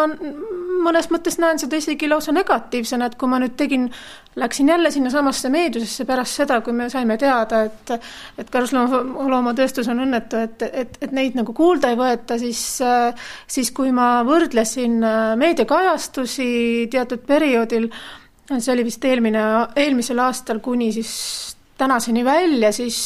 [0.85, 3.89] mõnes mõttes näen seda isegi lausa negatiivsena, et kui ma nüüd tegin,
[4.41, 7.95] läksin jälle sinnasamasse meediusesse pärast seda, kui me saime teada, et
[8.41, 12.61] et karusloomaatööstus on õnnetu, et, et, et neid nagu kuulda ei võeta, siis
[13.57, 14.99] siis kui ma võrdlesin
[15.41, 16.49] meediakajastusi
[16.93, 17.91] teatud perioodil,
[18.59, 19.45] see oli vist eelmine,
[19.77, 21.15] eelmisel aastal kuni siis
[21.79, 22.99] tänaseni välja, siis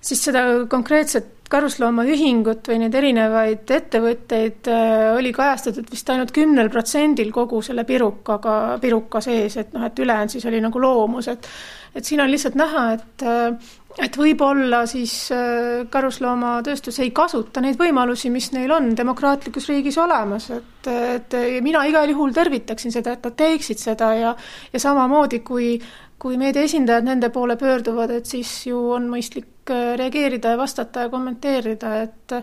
[0.00, 7.32] siis seda konkreetset karusloomaühingut või neid erinevaid ettevõtteid äh, oli kajastatud vist ainult kümnel protsendil
[7.34, 11.50] kogu selle pirukaga, piruka sees, et noh, et ülejäänud siis oli nagu loomus, et
[11.90, 17.80] et siin on lihtsalt näha, et äh, et võib-olla siis äh, karusloomatööstus ei kasuta neid
[17.80, 21.34] võimalusi, mis neil on demokraatlikus riigis olemas, et, et
[21.66, 24.36] mina igal juhul tervitaksin seda, et nad teeksid seda ja
[24.70, 25.74] ja samamoodi, kui
[26.20, 31.06] kui meedia esindajad nende poole pöörduvad, et siis ju on mõistlik äh, reageerida ja vastata
[31.06, 32.36] ja kommenteerida, et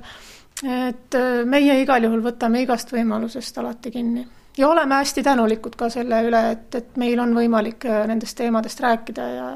[0.66, 4.26] et äh, meie igal juhul võtame igast võimalusest alati kinni.
[4.58, 8.82] ja oleme hästi tänulikud ka selle üle, et, et meil on võimalik äh, nendest teemadest
[8.82, 9.52] rääkida ja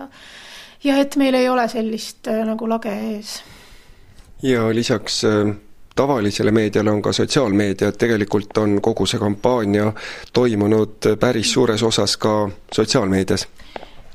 [0.84, 3.42] ja et meil ei ole sellist nagu lage ees.
[4.44, 5.24] ja lisaks
[5.96, 9.92] tavalisele meediale on ka sotsiaalmeedia, et tegelikult on kogu see kampaania
[10.34, 13.48] toimunud päris suures osas ka sotsiaalmeedias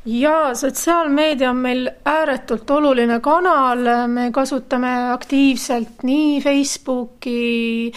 [0.06, 7.92] jaa, sotsiaalmeedia on meil ääretult oluline kanal, me kasutame aktiivselt nii Facebooki,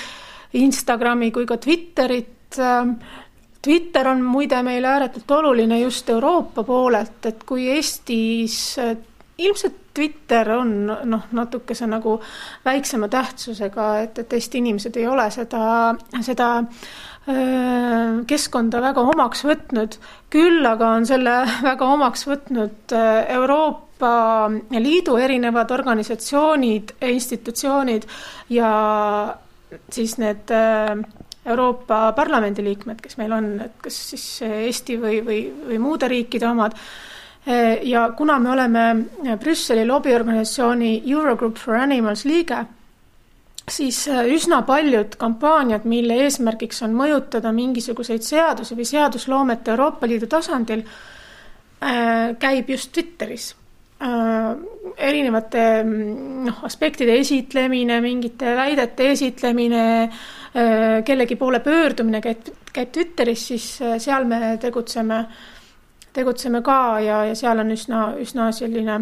[0.54, 2.58] Instagrami kui ka Twitterit.
[3.62, 8.78] Twitter on muide meil ääretult oluline just Euroopa poolelt, et kui Eestis
[9.38, 12.16] ilmselt Twitter on noh, natukese nagu
[12.64, 15.62] väiksema tähtsusega, et, et Eesti inimesed ei ole seda,
[16.24, 16.50] seda
[18.30, 19.98] keskkonda väga omaks võtnud,
[20.34, 21.36] küll aga on selle
[21.70, 24.14] väga omaks võtnud Euroopa
[24.80, 28.08] Liidu erinevad organisatsioonid, institutsioonid
[28.56, 28.72] ja
[29.92, 30.56] siis need
[31.50, 36.48] Euroopa Parlamendi liikmed, kes meil on, et kas siis Eesti või, või, või muude riikide
[36.50, 36.76] omad.
[37.84, 38.82] Ja kuna me oleme
[39.40, 42.66] Brüsseli lobiorganisatsiooni Eurogroup for Animals liige
[43.70, 50.30] siis äh, üsna paljud kampaaniad, mille eesmärgiks on mõjutada mingisuguseid seadusi või seadusloomet Euroopa Liidu
[50.32, 50.84] tasandil,
[51.84, 53.54] äh, käib just Twitteris.
[54.00, 54.52] Äh,
[55.10, 59.86] erinevate mm, noh, aspektide esitlemine, mingite väidete esitlemine,
[61.06, 63.66] kellegi poole pöördumine käib, käib Twitteris, siis
[64.02, 65.20] seal me tegutseme,
[66.14, 69.00] tegutseme ka ja, ja seal on üsna, üsna selline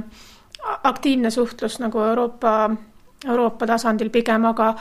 [0.83, 2.69] aktiivne suhtlus nagu Euroopa
[3.25, 4.73] Euroopa tasandil pigem, aga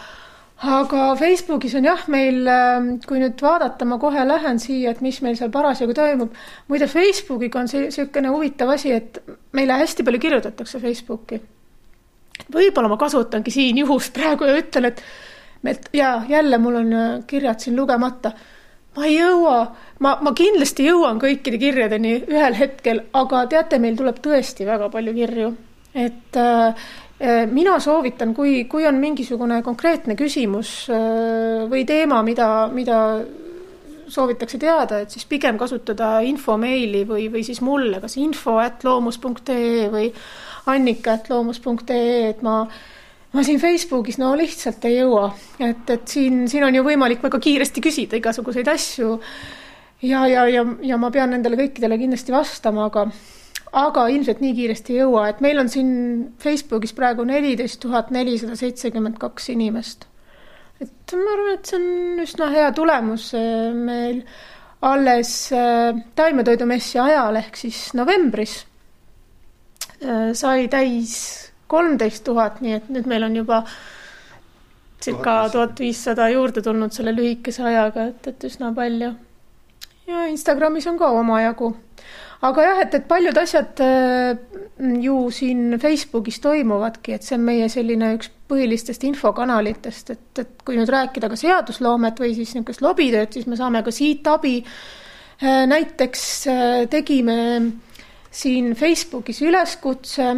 [0.57, 5.19] aga Facebookis on jah, meil, ähm, kui nüüd vaadata, ma kohe lähen siia, et mis
[5.25, 6.33] meil seal parasjagu toimub.
[6.69, 9.21] muide, Facebookiga on see niisugune huvitav asi, et
[9.53, 11.41] meile hästi palju kirjutatakse Facebooki.
[12.53, 15.03] võib-olla ma kasutangi siin juhust praegu ja ütlen, et
[15.67, 18.33] et ja jälle mul on äh, kirjad siin lugemata.
[18.97, 24.21] ma ei jõua, ma, ma kindlasti jõuan kõikide kirjadeni ühel hetkel, aga teate, meil tuleb
[24.25, 25.51] tõesti väga palju kirju,
[25.97, 26.87] et äh,
[27.21, 32.99] Äh, mina soovitan, kui, kui on mingisugune konkreetne küsimus äh, või teema, mida, mida
[34.13, 39.89] soovitakse teada, et siis pigem kasutada infomeili või, või siis mulle, kas info at loomus.ee
[39.95, 40.11] või
[40.69, 42.59] annika at loomus.ee, et ma,
[43.33, 45.31] ma siin Facebookis no lihtsalt ei jõua.
[45.57, 49.17] et, et siin, siin on ju võimalik väga kiiresti küsida igasuguseid asju
[50.03, 53.07] ja, ja, ja, ja ma pean nendele kõikidele kindlasti vastama, aga
[53.77, 55.89] aga ilmselt nii kiiresti ei jõua, et meil on siin
[56.41, 60.07] Facebookis praegu neliteist tuhat nelisada seitsekümmend kaks inimest.
[60.81, 63.33] et ma arvan, et see on üsna hea tulemus
[63.75, 64.23] meil
[64.87, 65.35] alles
[66.17, 68.59] taimetoidumessi ajal ehk siis novembris
[70.37, 71.15] sai täis
[71.67, 73.63] kolmteist tuhat, nii et nüüd meil on juba
[75.03, 79.13] circa tuhat viissada juurde tulnud selle lühikese ajaga, et, et üsna palju.
[80.07, 81.75] Ja Instagramis on ka omajagu.
[82.47, 84.37] aga jah, et, et paljud asjad äh,
[85.03, 90.77] ju siin Facebookis toimuvadki, et see on meie selline üks põhilistest infokanalitest, et, et kui
[90.79, 94.61] nüüd rääkida ka seadusloomet või siis niisugust lobitööd, siis me saame ka siit abi.
[95.41, 97.39] Äh, näiteks äh, tegime
[98.31, 100.29] siin Facebookis üleskutse,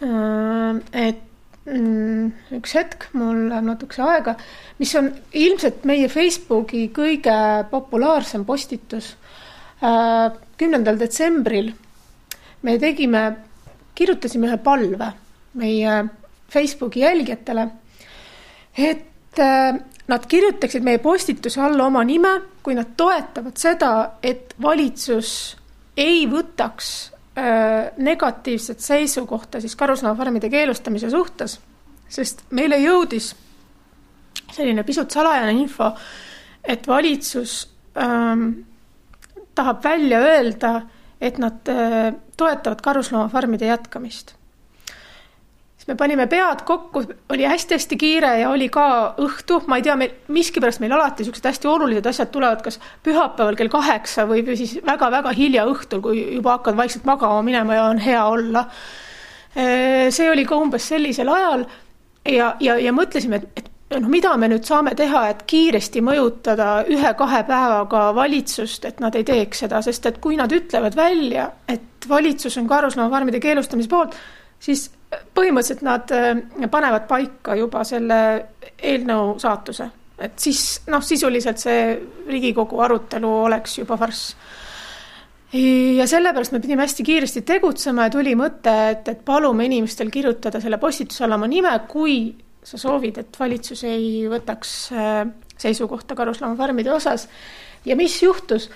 [0.00, 1.29] et
[1.68, 4.34] üks hetk, mul läheb natukese aega,
[4.80, 7.34] mis on ilmselt meie Facebooki kõige
[7.70, 9.12] populaarsem postitus.
[9.84, 11.70] Äh, kümnendal detsembril
[12.64, 13.22] me tegime,
[13.96, 15.12] kirjutasime ühe palve
[15.60, 16.00] meie
[16.50, 17.68] Facebooki jälgijatele,
[18.76, 23.92] et äh, nad kirjutaksid meie postituse alla oma nime, kui nad toetavad seda,
[24.22, 25.56] et valitsus
[25.96, 27.09] ei võtaks
[27.96, 31.60] negatiivset seisukohta siis karusloomafarmide keelustamise suhtes,
[32.10, 33.30] sest meile jõudis
[34.50, 35.92] selline pisut salajane info,
[36.64, 37.54] et valitsus
[38.02, 38.48] ähm,
[39.54, 40.74] tahab välja öelda,
[41.20, 44.34] et nad äh, toetavad karusloomafarmide jätkamist
[45.80, 49.94] siis me panime pead kokku, oli hästi-hästi kiire ja oli ka õhtu, ma ei tea,
[49.96, 54.76] meil miskipärast meil alati niisugused hästi olulised asjad tulevad kas pühapäeval kell kaheksa või, siis
[54.84, 58.66] väga-väga hilja õhtul, kui juba hakkad vaikselt magama minema ja on hea olla.
[59.56, 61.64] see oli ka umbes sellisel ajal
[62.28, 66.84] ja, ja, ja mõtlesime, et, et noh, mida me nüüd saame teha, et kiiresti mõjutada
[66.92, 72.08] ühe-kahe päevaga valitsust, et nad ei teeks seda, sest et kui nad ütlevad välja, et
[72.08, 74.20] valitsus on karusloomafarmide keelustamise poolt,
[74.60, 78.20] siis põhimõtteliselt nad äh, panevad paika juba selle
[78.78, 79.88] eelnõu saatuse,
[80.20, 81.94] et siis noh, sisuliselt see
[82.28, 84.34] Riigikogu arutelu oleks juba farss.
[85.52, 90.60] ja sellepärast me pidime hästi kiiresti tegutsema ja tuli mõte, et, et palume inimestel kirjutada
[90.60, 95.24] selle postituse alla oma nime, kui sa soovid, et valitsus ei võtaks äh,
[95.58, 97.28] seisukohta karusloomafarmide osas.
[97.84, 98.70] ja mis juhtus?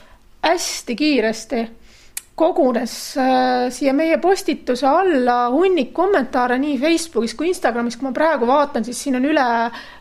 [0.45, 1.61] hästi kiiresti
[2.35, 8.49] kogunes äh, siia meie postituse alla hunnik kommentaare nii Facebookis kui Instagramis, kui ma praegu
[8.49, 9.45] vaatan, siis siin on üle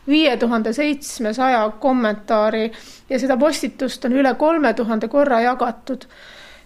[0.10, 2.66] viie tuhande seitsmesaja kommentaari
[3.10, 6.08] ja seda postitust on üle kolme tuhande korra jagatud.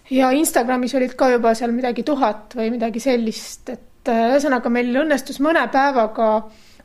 [0.09, 4.95] ja Instagramis olid ka juba seal midagi tuhat või midagi sellist, et äh, ühesõnaga meil
[5.03, 6.31] õnnestus mõne päevaga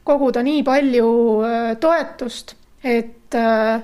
[0.04, 1.08] koguda nii palju
[1.46, 3.78] äh, toetust, et äh,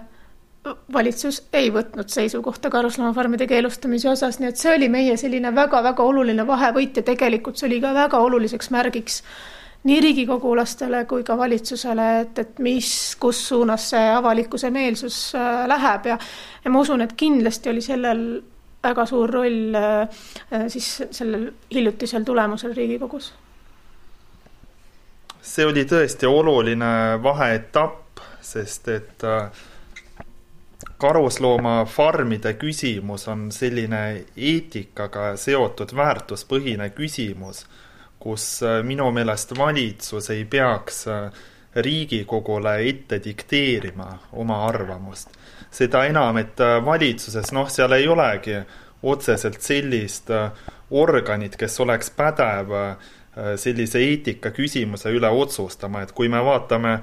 [0.93, 6.47] valitsus ei võtnud seisukohta karusloomafarmide keelustamise osas, nii et see oli meie selline väga-väga oluline
[6.47, 9.23] vahevõit ja tegelikult see oli ka väga oluliseks märgiks
[9.85, 16.07] nii riigikogulastele kui ka valitsusele, et, et mis, kus suunas see avalikkuse meelsus äh, läheb
[16.11, 16.19] ja
[16.65, 18.25] ja ma usun, et kindlasti oli sellel
[18.83, 20.25] väga suur roll äh,
[20.69, 23.33] siis sellel hiljutisel tulemusel Riigikogus.
[25.43, 29.51] see oli tõesti oluline vaheetapp, sest et äh,
[30.99, 37.65] karusloomafarmide küsimus on selline eetikaga seotud väärtuspõhine küsimus,
[38.19, 41.31] kus äh, minu meelest valitsus ei peaks äh,
[41.79, 45.31] Riigikogule ette dikteerima oma arvamust.
[45.71, 48.57] seda enam, et äh, valitsuses, noh, seal ei olegi
[49.03, 50.33] otseselt sellist
[50.91, 52.73] organit, kes oleks pädev
[53.57, 56.97] sellise eetika küsimuse üle otsustama, et kui me vaatame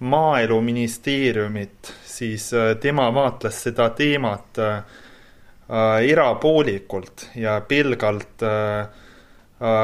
[0.00, 8.42] maaeluministeeriumit, siis äh, tema vaatles seda teemat äh, äh, erapoolikult ja pelgalt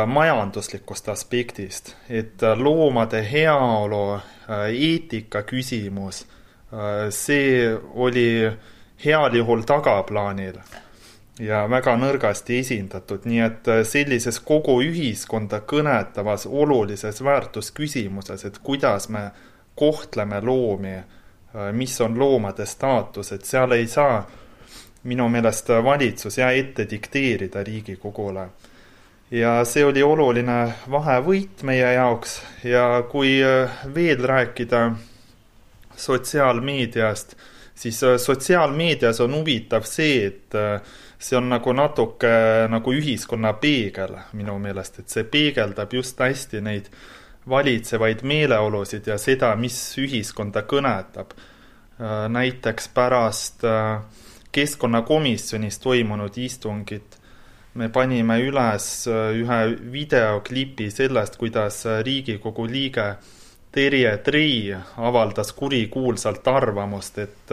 [0.06, 4.16] majanduslikust aspektist, et loomade heaolu
[4.72, 6.22] eetika küsimus,
[7.12, 8.48] see oli
[9.04, 10.56] heal juhul tagaplaanil
[11.44, 19.26] ja väga nõrgasti esindatud, nii et sellises kogu ühiskonda kõnetavas olulises väärtusküsimuses, et kuidas me
[19.76, 20.96] kohtleme loomi
[21.56, 24.20] Äh, mis on loomade staatus, et seal ei saa
[25.08, 28.48] minu meelest valitsus ja ette dikteerida Riigikogule.
[29.30, 34.90] ja see oli oluline vahevõit meie jaoks ja kui äh, veel rääkida
[35.96, 37.36] sotsiaalmeediast,
[37.74, 40.54] siis äh, sotsiaalmeedias on huvitav see, et
[41.18, 42.28] see on nagu natuke
[42.68, 49.18] nagu ühiskonna peegel minu meelest, et see peegeldab just hästi neid äh, valitsevaid meeleolusid ja
[49.18, 51.34] seda, mis ühiskonda kõnetab.
[51.96, 54.02] Äh, näiteks pärast äh,
[54.52, 57.16] keskkonnakomisjonis toimunud istungit
[57.74, 59.60] me panime üles äh, ühe
[59.92, 63.14] videoklipi sellest, kuidas Riigikogu liige
[63.72, 67.50] Terje Tree avaldas kurikuulsalt arvamust, et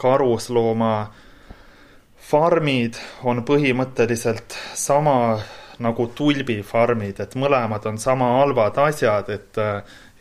[0.00, 0.94] karuslooma
[2.16, 2.96] farmid
[3.28, 5.36] on põhimõtteliselt sama
[5.82, 9.58] nagu tulbifarmid, et mõlemad on sama halvad asjad, et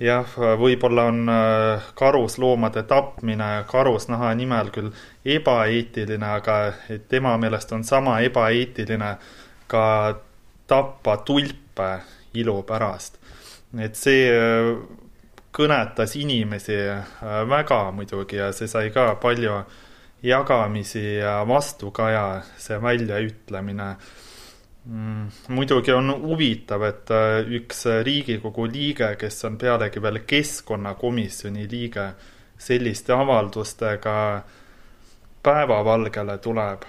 [0.04, 4.92] jah, võib-olla on äh, karusloomade tapmine karusnaha nimel küll
[5.26, 6.58] ebaeetiline, aga
[7.10, 9.16] tema meelest on sama ebaeetiline
[9.68, 9.86] ka
[10.68, 11.92] tappa tulpe
[12.34, 13.20] ilu pärast.
[13.80, 14.74] et see äh,
[15.54, 17.06] kõnetas inimesi äh,
[17.50, 19.64] väga muidugi ja see sai ka palju
[20.24, 23.96] jagamisi ja vastukaja, see väljaütlemine
[25.48, 32.10] muidugi on huvitav, et äh, üks Riigikogu liige, kes on pealegi veel keskkonnakomisjoni liige,
[32.60, 34.18] selliste avaldustega
[35.44, 36.84] päevavalgele tuleb.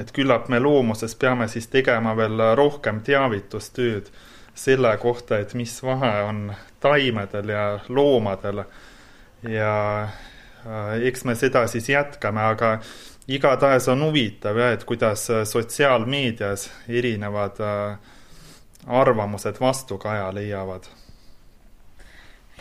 [0.00, 4.06] et küllap me loomuses peame siis tegema veel rohkem teavitustööd
[4.54, 8.64] selle kohta, et mis vahe on taimedel ja loomadel
[9.48, 9.72] ja
[10.66, 12.78] äh, eks me seda siis jätkame, aga
[13.36, 17.96] igatahes on huvitav jah, et kuidas äh, sotsiaalmeedias erinevad äh,
[18.86, 20.88] arvamused vastukaja leiavad.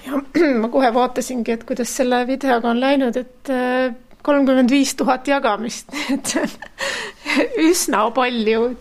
[0.05, 0.21] ja
[0.61, 5.93] ma kohe vaatasingi, et kuidas selle videoga on läinud, et äh, kolmkümmend viis tuhat jagamist,
[6.13, 6.35] et
[7.59, 8.73] üsna palju.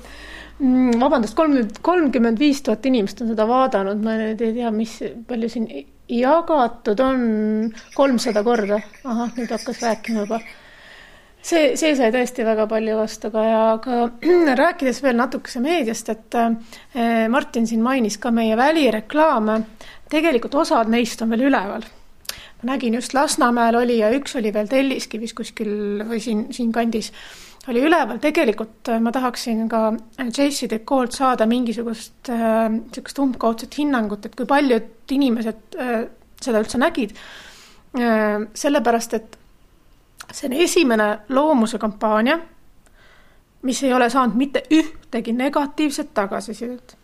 [0.61, 4.99] Mm, vabandust, kolmkümmend, kolmkümmend viis tuhat inimest on seda vaadanud, ma nüüd ei tea, mis
[5.29, 5.71] palju siin
[6.11, 7.23] jagatud on,
[7.95, 8.83] kolmsada korda.
[9.05, 10.43] ahah, nüüd hakkas rääkima juba
[11.43, 14.01] see, see sai tõesti väga palju vastukaja, aga
[14.63, 19.61] rääkides veel natukese meediast, et äh, Martin siin mainis ka meie välireklaame,
[20.11, 21.87] tegelikult osad neist on veel üleval.
[22.61, 27.13] ma nägin just Lasnamäel oli ja üks oli veel Telliskivis kuskil või siin, siinkandis
[27.69, 30.69] oli üleval, tegelikult äh, ma tahaksin ka J.C.
[30.71, 36.01] Decolt saada mingisugust niisugust äh, umbkaudset hinnangut, et kui paljud inimesed äh,
[36.41, 37.13] seda üldse nägid
[37.99, 39.40] äh,, sellepärast et
[40.33, 42.39] see on esimene loomuse kampaania,
[43.63, 46.97] mis ei ole saanud mitte ühtegi negatiivset tagasisidet.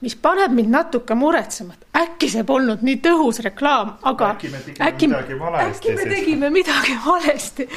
[0.00, 4.58] mis paneb mind natuke muretsema, et äkki see polnud nii tõhus reklaam, aga äkki me
[4.58, 5.76] tegime äkki, midagi valesti.
[5.76, 7.68] äkki me tegime midagi valesti,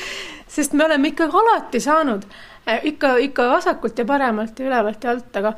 [0.47, 2.25] sest me oleme ikkagi alati saanud
[2.67, 5.53] eh, ikka, ikka vasakult ja paremalt ja ülevalt ja alt, aga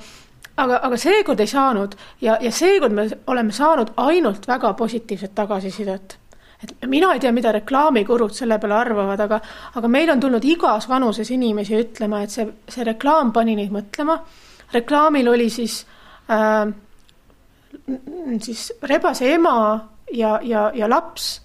[0.58, 6.18] aga, aga seekord ei saanud ja, ja seekord me oleme saanud ainult väga positiivset tagasisidet
[6.64, 9.40] et mina ei tea, mida reklaamikurud selle peale arvavad, aga,
[9.80, 14.20] aga meil on tulnud igas vanuses inimesi ütlema, et see, see reklaam pani neid mõtlema.
[14.74, 15.86] reklaamil oli siis
[16.30, 16.68] äh,,
[18.40, 19.56] siis rebase ema
[20.14, 21.42] ja, ja, ja laps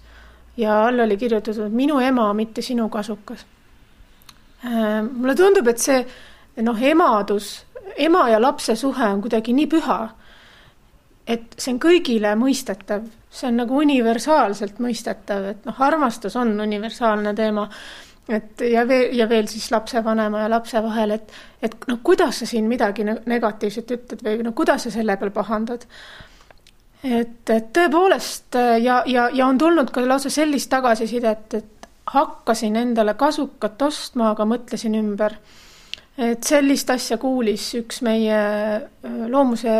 [0.57, 3.45] ja all oli kirjutatud minu ema, mitte sinu kasukas
[4.65, 5.01] äh,.
[5.11, 6.05] mulle tundub, et see
[6.61, 7.65] noh, emadus,
[7.97, 9.99] ema ja lapse suhe on kuidagi nii püha
[11.27, 17.33] et see on kõigile mõistetav, see on nagu universaalselt mõistetav, et noh, armastus on universaalne
[17.35, 17.67] teema.
[18.27, 21.31] et ja veel, ja veel siis lapsevanema ja lapse vahel, et,
[21.63, 25.85] et noh, kuidas sa siin midagi negatiivset ütled või no kuidas sa selle peal pahandad.
[27.03, 33.13] et, et tõepoolest ja, ja, ja on tulnud ka lausa sellist tagasisidet, et hakkasin endale
[33.13, 35.35] kasukat ostma, aga mõtlesin ümber
[36.17, 39.73] et sellist asja kuulis üks meie äh, loomuse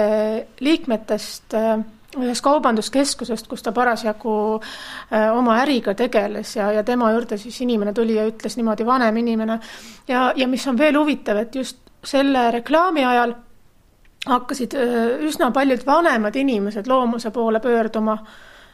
[0.61, 1.79] liikmetest äh,
[2.17, 7.93] ühest kaubanduskeskusest, kus ta parasjagu äh, oma äriga tegeles ja, ja tema juurde siis inimene
[7.93, 9.59] tuli ja ütles niimoodi, vanem inimene.
[10.07, 13.33] ja, ja mis on veel huvitav, et just selle reklaami ajal
[14.27, 14.73] hakkasid
[15.25, 18.17] üsna paljud vanemad inimesed loomuse poole pöörduma,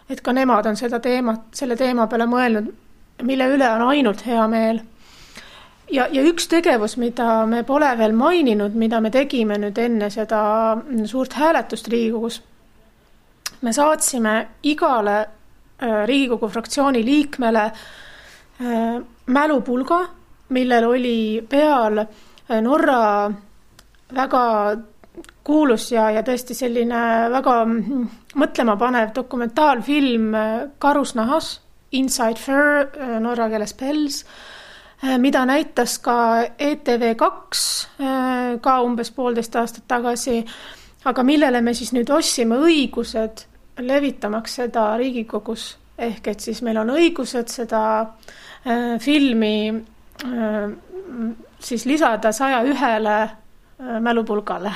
[0.10, 2.72] et ka nemad on seda teemat, selle teema peale mõelnud,
[3.24, 4.82] mille üle on ainult hea meel
[5.94, 10.42] ja, ja üks tegevus, mida me pole veel maininud, mida me tegime nüüd enne seda
[11.10, 12.40] suurt hääletust Riigikogus,
[13.64, 14.36] me saatsime
[14.70, 20.00] igale äh, Riigikogu fraktsiooni liikmele äh, mälupulga,
[20.54, 21.18] millel oli
[21.50, 23.30] peal äh, Norra
[24.14, 24.46] väga
[25.44, 27.56] kuulus ja, ja tõesti selline väga
[28.40, 30.32] mõtlemapanev dokumentaalfilm
[30.80, 31.60] Karusnahas,
[31.94, 32.88] Inside Fur,
[33.22, 34.24] norra keeles Pels
[35.18, 36.16] mida näitas ka
[36.60, 37.64] ETV kaks
[38.00, 40.44] äh, ka umbes poolteist aastat tagasi,
[41.06, 43.46] aga millele me siis nüüd ostsime õigused
[43.84, 49.56] levitamaks seda Riigikogus, ehk et siis meil on õigused seda äh, filmi
[51.60, 53.16] siis lisada saja ühele
[54.00, 54.72] mälupulgale.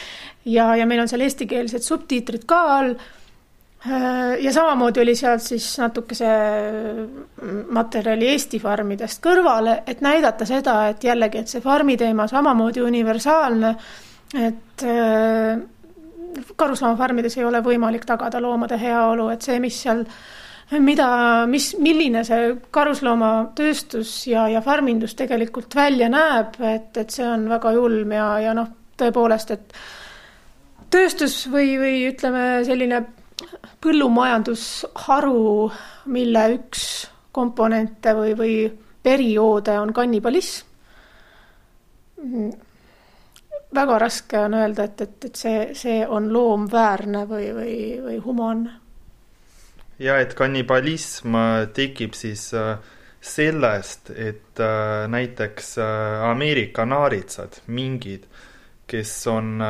[0.56, 2.92] ja, ja meil on seal eestikeelsed subtiitrid ka all.
[2.98, 3.19] Äh,
[4.40, 6.28] ja samamoodi oli sealt siis natukese
[7.42, 12.82] mm, materjali Eesti farmidest kõrvale, et näidata seda, et jällegi, et see farmi teema samamoodi
[12.84, 13.70] universaalne,
[14.36, 15.62] et äh,
[16.56, 20.04] karusloomafarmides ei ole võimalik tagada loomade heaolu, et see, mis seal
[20.78, 21.08] mida,
[21.50, 27.72] mis, milline see karusloomaatööstus ja, ja farmindus tegelikult välja näeb, et, et see on väga
[27.74, 28.68] julm ja, ja noh,
[29.00, 29.74] tõepoolest, et
[30.90, 33.00] tööstus või, või ütleme, selline
[33.80, 35.70] põllumajandusharu,
[36.12, 36.84] mille üks
[37.32, 38.54] komponente või, või
[39.02, 40.66] perioode on kannibalism.
[43.74, 48.72] väga raske on öelda, et, et, et see, see on loomväärne või, või, või humaanne.
[49.98, 51.36] ja et kannibalism
[51.72, 52.76] tekib siis äh,
[53.20, 58.26] sellest, et äh, näiteks äh, Ameerika naaritsad, mingid,
[58.86, 59.62] kes on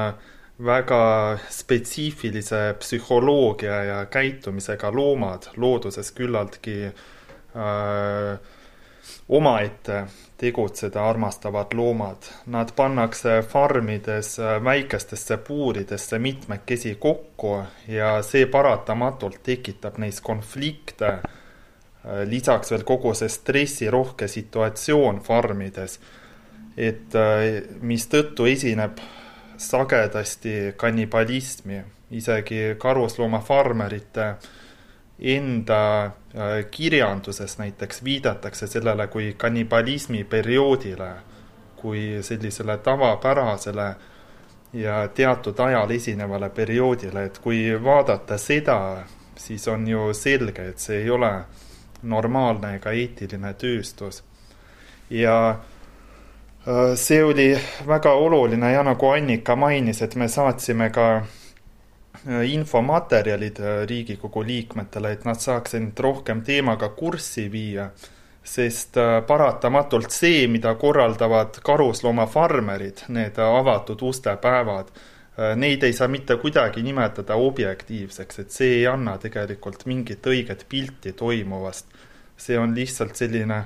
[0.65, 8.39] väga spetsiifilise psühholoogia ja käitumisega loomad, looduses küllaltki äh,
[9.29, 10.05] omaette
[10.37, 12.29] tegutseda armastavad loomad.
[12.47, 21.07] Nad pannakse farmides äh, väikestesse puuridesse mitmekesi kokku ja see paratamatult tekitab neis konflikte.
[21.07, 26.01] Äh, lisaks veel kogu see stressirohke situatsioon farmides,
[26.77, 27.17] et
[27.83, 29.01] mistõttu esineb
[29.61, 34.35] sagedasti kannibalismi, isegi karusloomafarmerite
[35.21, 36.13] enda äh,
[36.71, 41.11] kirjanduses näiteks viidatakse sellele kui kannibalismi perioodile,
[41.77, 43.95] kui sellisele tavapärasele
[44.73, 49.05] ja teatud ajal esinevale perioodile, et kui vaadata seda,
[49.37, 51.33] siis on ju selge, et see ei ole
[52.03, 54.25] normaalne ega eetiline tööstus.
[55.11, 55.59] ja
[56.95, 57.55] see oli
[57.87, 61.23] väga oluline ja nagu Annika mainis, et me saatsime ka
[62.29, 67.87] Äh, infomaterjalid äh, Riigikogu liikmetele, et nad saaks end rohkem teemaga kurssi viia,
[68.45, 74.93] sest äh, paratamatult see, mida korraldavad karusloomafarmerid, need avatud uste päevad,
[75.57, 81.15] neid ei saa mitte kuidagi nimetada objektiivseks, et see ei anna tegelikult mingit õiget pilti
[81.17, 81.87] toimuvast.
[82.37, 83.65] see on lihtsalt selline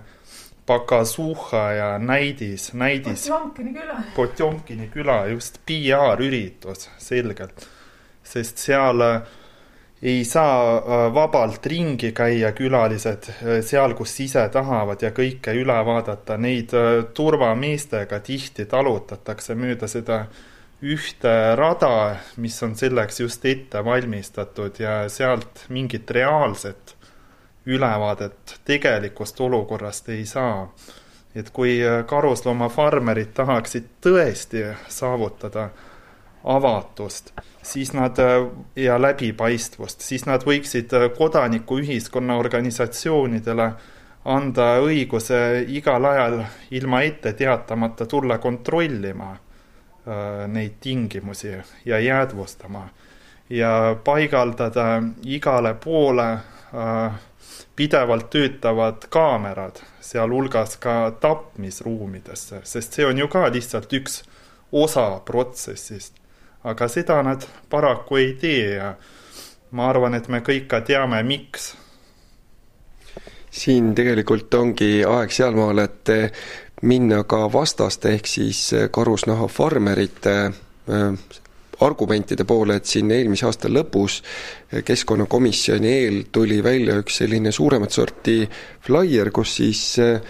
[0.66, 3.28] pakasuhha ja näidis, näidis.
[3.28, 4.00] Potjomkini küla.
[4.16, 7.68] Potjomkini küla, just PR-üritus, selgelt
[8.24, 9.20] sest seal äh,
[10.02, 15.78] ei saa äh, vabalt ringi käia külalised äh, seal, kus ise tahavad ja kõike üle
[15.86, 16.74] vaadata, neid
[17.14, 20.24] turvameestega tihti talutatakse mööda seda
[20.84, 26.93] ühte rada, mis on selleks just ette valmistatud ja sealt mingit reaalset
[27.66, 30.72] ülevaadet tegelikust olukorrast ei saa.
[31.34, 35.64] et kui karusloomafarmerid tahaksid tõesti saavutada
[36.44, 38.20] avatust, siis nad
[38.76, 43.66] ja läbipaistvust, siis nad võiksid kodanikuühiskonna organisatsioonidele
[44.24, 46.38] anda õiguse igal ajal
[46.70, 52.88] ilma ette teatamata tulla kontrollima äh, neid tingimusi ja jäädvustama
[53.51, 57.14] ja paigaldada igale poole äh,
[57.76, 64.22] pidevalt töötavad kaamerad, sealhulgas ka tapmisruumidesse, sest see on ju ka lihtsalt üks
[64.72, 66.24] osa protsessist
[66.64, 68.95] aga seda nad paraku ei tee ja
[69.70, 71.74] ma arvan, et me kõik ka teame, miks.
[73.51, 76.11] siin tegelikult ongi aeg sealmaal, et
[76.82, 81.40] minna ka vastaste ehk siis karusnahafarmerite äh,
[81.80, 84.20] argumentide poole, et siin eelmise aasta lõpus
[84.84, 88.42] keskkonnakomisjoni eel tuli välja üks selline suuremat sorti
[88.86, 90.20] flaier, kus siis äh,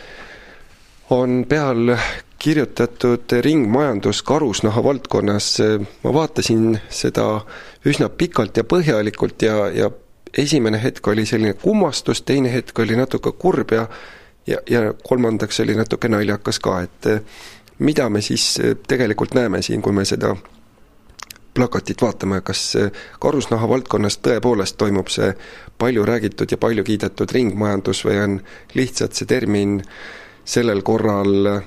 [1.10, 1.96] on peal
[2.38, 5.46] kirjutatud ringmajandus karusnaha valdkonnas,
[6.04, 7.40] ma vaatasin seda
[7.88, 9.90] üsna pikalt ja põhjalikult ja, ja
[10.36, 13.86] esimene hetk oli selline kummastus, teine hetk oli natuke kurb ja
[14.46, 17.06] ja, ja kolmandaks oli natuke naljakas ka, et
[17.78, 20.34] mida me siis tegelikult näeme siin, kui me seda
[21.54, 22.76] plakatit vaatame, kas
[23.22, 25.32] karusnaha valdkonnas tõepoolest toimub see
[25.78, 28.40] palju räägitud ja palju kiidetud ringmajandus või on
[28.74, 29.78] lihtsalt see termin
[30.44, 31.62] sellel korral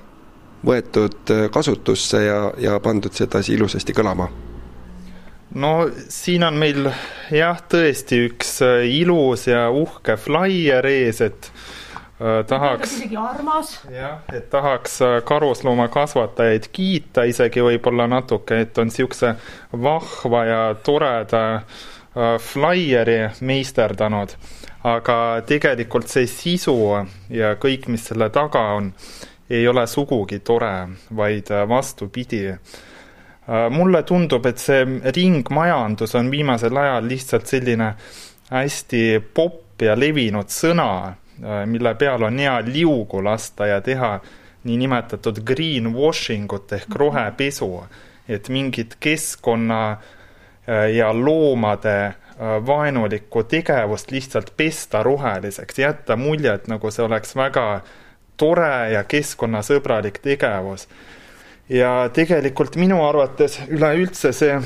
[0.65, 4.29] võetud kasutusse ja, ja pandud sedasi ilusasti kõlama?
[5.55, 5.73] no
[6.11, 6.89] siin on meil
[7.31, 8.57] jah, tõesti üks
[8.91, 11.51] ilus ja uhke flaier ees, et
[12.47, 12.93] tahaks.
[12.97, 13.79] isegi armas.
[13.91, 19.35] jah, et tahaks äh, karusloomakasvatajaid kiita isegi võib-olla natuke, et on niisuguse
[19.83, 24.37] vahva ja toreda äh, flaieri meisterdanud.
[24.83, 26.77] aga tegelikult see sisu
[27.29, 28.93] ja kõik, mis selle taga on,
[29.49, 32.47] ei ole sugugi tore, vaid äh, vastupidi.
[32.47, 34.83] Äh, mulle tundub, et see
[35.15, 37.93] ringmajandus on viimasel ajal lihtsalt selline
[38.49, 39.03] hästi
[39.33, 41.26] popp ja levinud sõna, äh,
[41.65, 44.19] mille peal on hea liugu lasta ja teha
[44.63, 47.69] niinimetatud greenwashing ut ehk rohepesu,
[48.29, 49.97] et mingid keskkonna
[50.93, 52.13] ja loomade
[52.65, 57.81] vaenulikku tegevust lihtsalt pesta roheliseks, jätta muljet, nagu see oleks väga
[58.37, 60.87] tore ja keskkonnasõbralik tegevus.
[61.69, 64.59] ja tegelikult minu arvates üleüldse see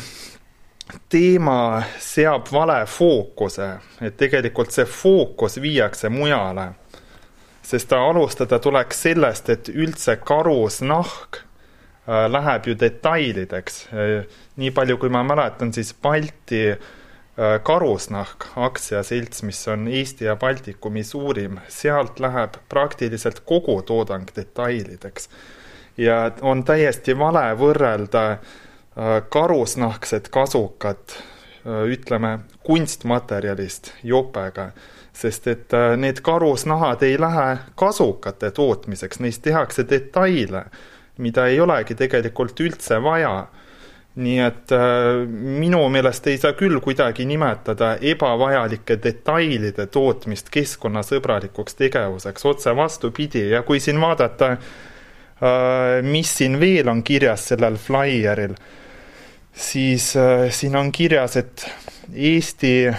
[1.10, 3.68] teema seab vale fookuse,
[4.02, 6.72] et tegelikult see fookus viiakse mujale.
[7.62, 13.78] sest alustada tuleks sellest, et üldse karusnahk äh, läheb ju detailideks.
[13.94, 14.26] Äh,
[14.60, 21.04] nii palju, kui ma mäletan, siis Balti äh, karusnahk aktsiaselts, mis on Eesti ja Baltikumi
[21.04, 25.30] suurim, sealt läheb praktiliselt kogu toodang detailideks.
[25.98, 28.40] ja on täiesti vale võrrelda äh,
[29.30, 30.98] karusnahksed kasukad,
[31.66, 34.72] äh, ütleme, kunstmaterjalist jopega,
[35.14, 40.66] sest et äh, need karusnahad ei lähe kasukate tootmiseks, neist tehakse detaile,
[41.18, 43.48] mida ei olegi tegelikult üldse vaja.
[44.16, 44.72] nii et
[45.32, 53.62] minu meelest ei saa küll kuidagi nimetada ebavajalike detailide tootmist keskkonnasõbralikuks tegevuseks, otse vastupidi, ja
[53.64, 54.58] kui siin vaadata,
[56.04, 58.60] mis siin veel on kirjas sellel flaieril
[59.62, 61.70] siis äh, siin on kirjas, et
[62.14, 62.94] Eesti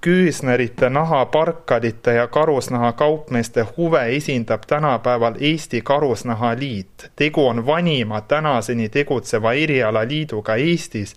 [0.00, 7.10] küüsnerite, nahaparkadite ja karusnaha kaupmeeste huve esindab tänapäeval Eesti Karusnahaliit.
[7.16, 11.16] tegu on vanima tänaseni tegutseva erialaliiduga Eestis,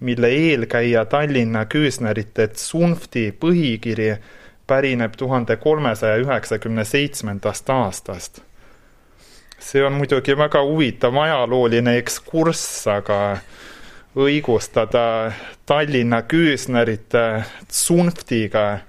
[0.00, 4.16] mille eelkäija Tallinna küüsnerite Tsunfti põhikiri
[4.66, 8.40] pärineb tuhande kolmesaja üheksakümne seitsmendast aastast.
[9.58, 13.36] see on muidugi väga huvitav ajalooline ekskurss, aga
[14.18, 15.32] õigustada
[15.66, 18.80] Tallinna küüsnerite tsunftiga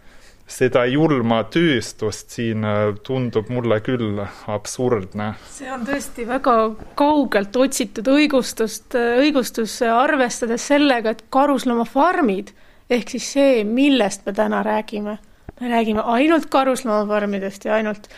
[0.51, 4.19] seda julma tööstust siin äh, tundub mulle küll
[4.51, 5.33] absurdne.
[5.47, 6.55] see on tõesti väga
[6.99, 12.51] kaugelt otsitud õigustust, äh, õigustus arvestades sellega, et karusloomafarmid
[12.91, 15.17] ehk siis see, millest me täna räägime,
[15.61, 18.09] me räägime ainult karusloomafarmidest ja ainult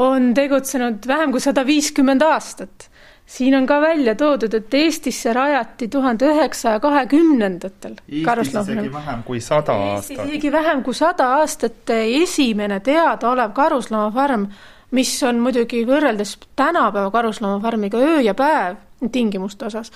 [0.00, 2.89] on tegutsenud vähem kui sada viiskümmend aastat
[3.30, 9.40] siin on ka välja toodud, et Eestisse rajati tuhande üheksasaja kahekümnendatel Eestis isegi vähem kui
[9.40, 10.24] sada aastat.
[10.26, 14.46] isegi vähem kui sada aastat esimene teadaolev karusloomafarm,
[14.90, 18.76] mis on muidugi võrreldes tänapäeva karusloomafarmiga öö ja päev
[19.12, 19.92] tingimuste osas,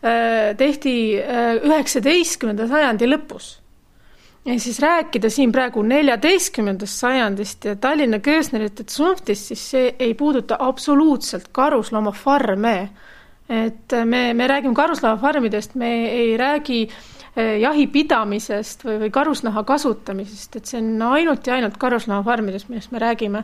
[0.00, 3.58] äh, tehti äh, üheksateistkümnenda sajandi lõpus
[4.44, 10.56] ja siis rääkida siin praegu neljateistkümnendast sajandist ja Tallinna köösnerite tsunftist, siis see ei puuduta
[10.60, 12.90] absoluutselt karusloomafarme.
[13.50, 16.88] et me, me räägime karusloomafarmidest, me ei räägi
[17.36, 23.02] eh, jahipidamisest või, või karusnaha kasutamisest, et see on ainult ja ainult karusloomafarmidest, millest me
[23.02, 23.42] räägime.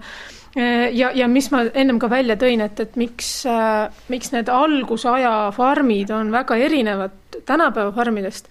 [0.57, 4.49] Eh, ja, ja mis ma ennem ka välja tõin, et, et miks, eh, miks need
[4.49, 8.49] algusaja farmid on väga erinevad tänapäeva farmidest,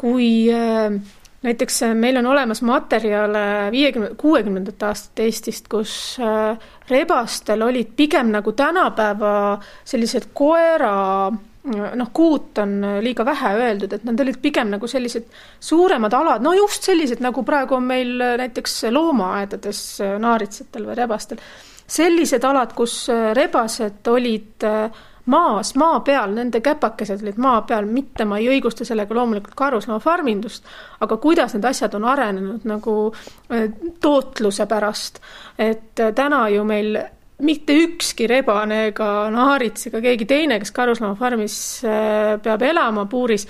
[0.00, 0.96] kui äh,
[1.42, 6.58] näiteks äh, meil on olemas materjale viiekümne, kuuekümnendate aastate Eestist, kus äh,
[6.90, 11.30] rebastel olid pigem nagu tänapäeva sellised koera
[11.70, 15.26] noh, kuut on liiga vähe öeldud, et nad olid pigem nagu sellised
[15.60, 19.82] suuremad alad, no just sellised, nagu praegu on meil näiteks loomaaedades
[20.24, 21.42] naaritsatel või rebastel.
[21.90, 22.94] sellised alad, kus
[23.36, 28.84] rebased olid äh, maas, maa peal, nende käpakesed olid maa peal, mitte ma ei õigusta
[28.88, 30.66] sellega loomulikult karusloomafarmindust,
[31.00, 33.66] aga kuidas need asjad on arenenud nagu äh,
[34.00, 35.20] tootluse pärast.
[35.58, 36.98] et äh, täna ju meil
[37.40, 43.46] mitte ükski rebane ega naarits ega keegi teine, kes karusloomafarmis äh, peab elama puuris,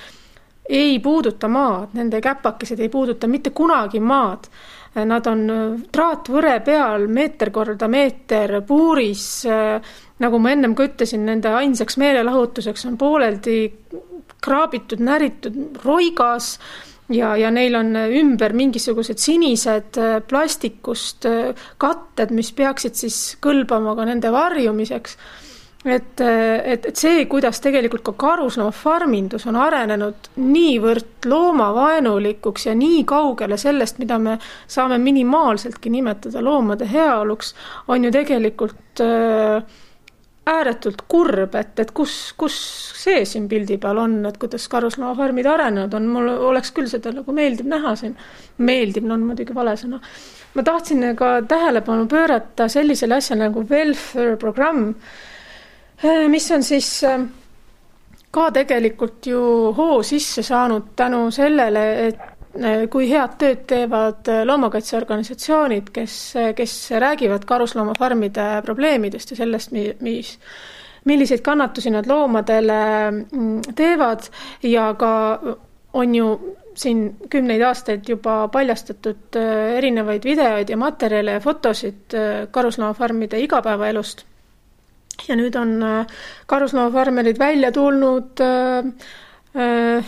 [0.68, 4.46] ei puuduta maad, nende käpakesed ei puuduta mitte kunagi maad
[4.90, 5.42] Nad on
[5.94, 9.44] traatvõre peal meeter korda meeter puuris
[10.20, 13.58] nagu ma ennem ka ütlesin, nende ainsaks meelelahutuseks on pooleldi
[14.44, 16.54] kraabitud, näritud roigas
[17.10, 23.96] ja, ja neil on ümber mingisugused sinised äh, plastikust äh, katted, mis peaksid siis kõlbama
[23.98, 25.16] ka nende varjumiseks.
[25.84, 33.04] et, äh, et, et see, kuidas tegelikult ka karusloomafarmindus on arenenud niivõrd loomavaenulikuks ja nii
[33.08, 37.54] kaugele sellest, mida me saame minimaalseltki nimetada loomade heaoluks,
[37.88, 39.79] on ju tegelikult äh,
[40.50, 42.56] ääretult kurb, et, et kus, kus
[43.00, 47.34] see siin pildi peal on, et kuidas karusloomafarmid arenenud on, mul oleks küll seda nagu
[47.36, 48.16] meeldib näha siin.
[48.58, 50.00] meeldib no, on muidugi vale sõna.
[50.54, 54.94] ma tahtsin ka tähelepanu pöörata sellisele asjale nagu welfare programm,
[56.02, 57.22] eh, mis on siis eh,
[58.30, 59.40] ka tegelikult ju
[59.76, 62.29] hoo sisse saanud tänu sellele, et Äh,
[62.90, 69.72] kui head tööd teevad äh, loomakaitseorganisatsioonid, kes, äh, kes räägivad karusloomafarmide probleemidest ja sellest,
[70.02, 70.34] mis,
[71.04, 72.80] milliseid kannatusi nad loomadele
[73.10, 74.26] mm, teevad
[74.66, 75.12] ja ka
[75.92, 82.48] on ju siin kümneid aastaid juba paljastatud äh, erinevaid videoid ja materjale ja fotosid äh,
[82.50, 84.26] karusloomafarmide igapäevaelust.
[85.28, 86.06] ja nüüd on äh,
[86.46, 88.40] karusloomafarmerid välja tulnud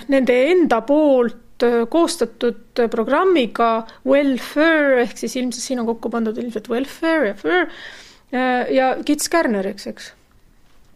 [0.09, 1.52] nende enda poolt
[1.91, 3.71] koostatud programmiga
[4.09, 7.67] Welfare ehk siis ilmselt siin on kokku pandud ilmselt welfare ja fur
[8.73, 10.13] ja Kits Kärneriks, eks.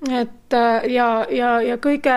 [0.09, 0.57] et
[0.89, 2.15] ja, ja, ja kõige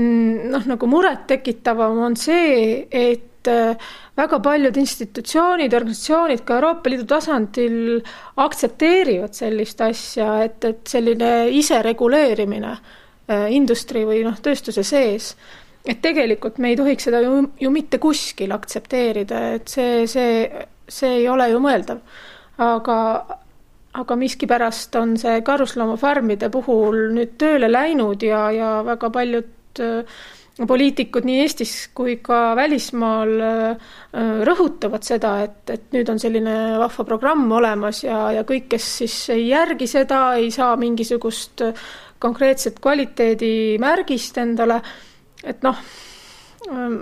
[0.00, 7.08] Mm, noh, nagu murettekitavam on see, et äh, väga paljud institutsioonid, organisatsioonid ka Euroopa Liidu
[7.10, 7.98] tasandil
[8.40, 15.34] aktsepteerivad sellist asja, et, et selline isereguleerimine äh, industry või noh, tööstuse sees,
[15.84, 21.14] et tegelikult me ei tohiks seda ju, ju mitte kuskil aktsepteerida, et see, see, see
[21.22, 22.02] ei ole ju mõeldav.
[22.60, 22.96] aga,
[23.96, 30.04] aga miskipärast on see karusloomafarmide puhul nüüd tööle läinud ja, ja väga paljud Äh,
[30.66, 33.92] poliitikud nii Eestis kui ka välismaal äh,
[34.44, 39.14] rõhutavad seda, et, et nüüd on selline vahva programm olemas ja, ja kõik, kes siis
[39.32, 41.64] ei järgi seda, ei saa mingisugust
[42.20, 44.82] konkreetset kvaliteedimärgist endale,
[45.44, 45.76] et noh,
[46.70, 46.98] ähm,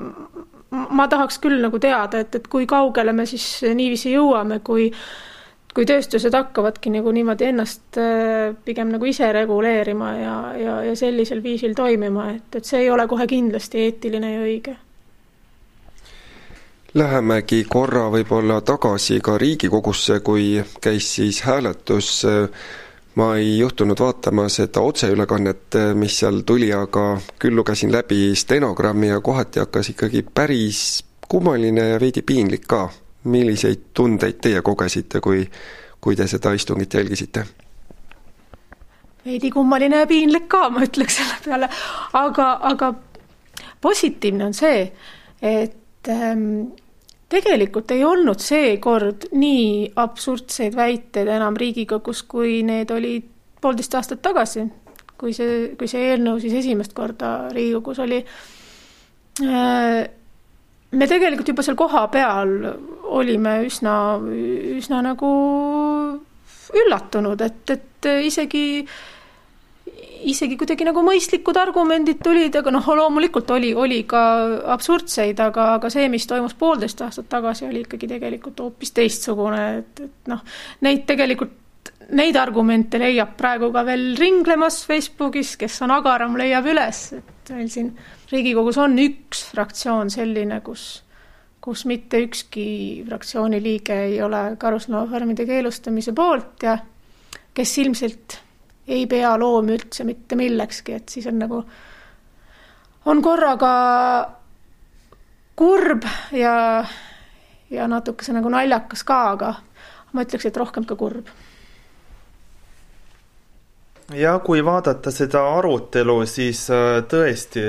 [0.71, 4.91] ma tahaks küll nagu teada, et, et kui kaugele me siis niiviisi jõuame, kui
[5.79, 11.43] kui tööstused hakkavadki nagu niimoodi ennast äh, pigem nagu ise reguleerima ja, ja, ja sellisel
[11.45, 14.75] viisil toimima, et, et see ei ole kohe kindlasti eetiline ja õige.
[16.99, 22.25] Lähemegi korra võib-olla tagasi ka Riigikogusse, kui käis siis hääletus.
[23.19, 29.21] Ma ei juhtunud vaatama seda otseülekannet, mis seal tuli, aga küll lugesin läbi stenogrammi ja
[29.21, 32.89] kohati hakkas ikkagi päris kummaline ja veidi piinlik ka
[33.25, 35.43] milliseid tundeid teie kogesite, kui,
[36.01, 37.47] kui te seda istungit jälgisite?
[39.27, 41.69] veidi kummaline ja piinlik ka, ma ütleks selle peale,
[42.17, 42.93] aga, aga
[43.85, 44.87] positiivne on see,
[45.43, 46.71] et ähm,
[47.29, 53.27] tegelikult ei olnud seekord nii absurdseid väiteid enam Riigikogus, kui need olid
[53.61, 54.65] poolteist aastat tagasi,
[55.19, 58.23] kui see, kui see eelnõu siis esimest korda Riigikogus oli.
[59.45, 60.07] Äh,
[60.91, 62.55] me tegelikult juba seal kohapeal
[63.19, 63.95] olime üsna,
[64.79, 65.29] üsna nagu
[66.79, 68.85] üllatunud, et, et isegi,
[70.27, 74.23] isegi kuidagi nagu mõistlikud argumendid tulid, aga noh, loomulikult oli, oli ka
[74.75, 80.05] absurdseid, aga, aga see, mis toimus poolteist aastat tagasi, oli ikkagi tegelikult hoopis teistsugune, et,
[80.09, 80.45] et noh,
[80.87, 81.57] neid tegelikult
[82.19, 87.69] neid argumente leiab praegu ka veel ringlemas Facebookis, kes on agaram, leiab üles, et meil
[87.73, 87.93] siin
[88.29, 91.03] Riigikogus on üks fraktsioon selline, kus,
[91.65, 92.67] kus mitte ükski
[93.09, 96.77] fraktsiooni liige ei ole karusloomafarmide keelustamise poolt ja
[97.57, 98.39] kes ilmselt
[98.89, 101.61] ei pea loomi üldse mitte millekski, et siis on nagu,
[103.07, 103.73] on korraga
[105.59, 106.55] kurb ja,
[107.71, 109.53] ja natukese nagu naljakas ka, aga
[110.13, 111.29] ma ütleks, et rohkem ka kurb.
[114.17, 117.67] Ja kui vaadata seda arutelu, siis äh, tõesti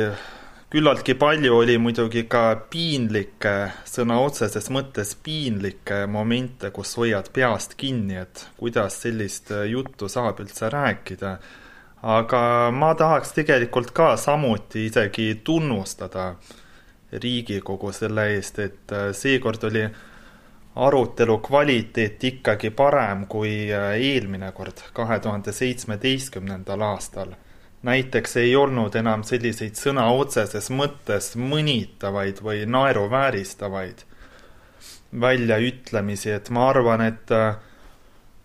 [0.70, 3.53] küllaltki palju oli muidugi ka piinlikke,
[3.89, 10.70] sõna otseses mõttes piinlikke momente, kus hoiad peast kinni, et kuidas sellist juttu saab üldse
[10.70, 11.38] rääkida.
[12.01, 16.36] aga ma tahaks tegelikult ka samuti isegi tunnustada
[17.11, 19.84] Riigikogu selle eest, et seekord oli
[20.76, 27.34] arutelu kvaliteet ikkagi parem kui eelmine kord, kahe tuhande seitsmeteistkümnendal aastal
[27.84, 34.03] näiteks ei olnud enam selliseid sõna otseses mõttes mõnitavaid või naeruvääristavaid
[35.21, 37.55] väljaütlemisi, et ma arvan, et äh,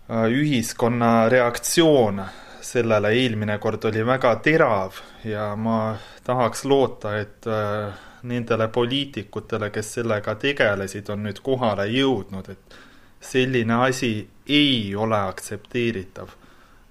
[0.09, 2.23] ühiskonna reaktsioon
[2.65, 7.93] sellele eelmine kord oli väga terav ja ma tahaks loota, et äh,
[8.25, 12.79] nendele poliitikutele, kes sellega tegelesid, on nüüd kohale jõudnud, et
[13.21, 14.15] selline asi
[14.47, 16.33] ei ole aktsepteeritav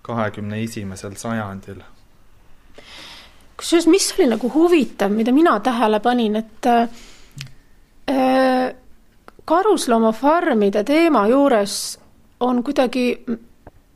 [0.05, 1.83] kahekümne esimesel sajandil
[3.57, 6.89] kusjuures, mis oli nagu huvitav, mida mina tähele panin, et äh,
[9.45, 11.75] karusloomafarmide teema juures
[12.45, 13.07] on kuidagi,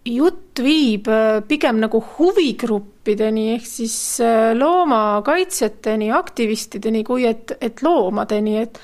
[0.09, 8.59] jutt viib äh, pigem nagu huvigruppideni ehk siis äh, loomakaitsjateni, aktivistideni, kui et, et loomadeni,
[8.63, 8.81] et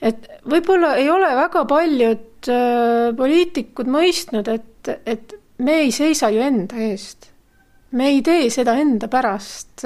[0.00, 6.40] et võib-olla ei ole väga paljud äh, poliitikud mõistnud, et, et me ei seisa ju
[6.40, 7.29] enda eest
[7.92, 9.84] me ei tee seda enda pärast.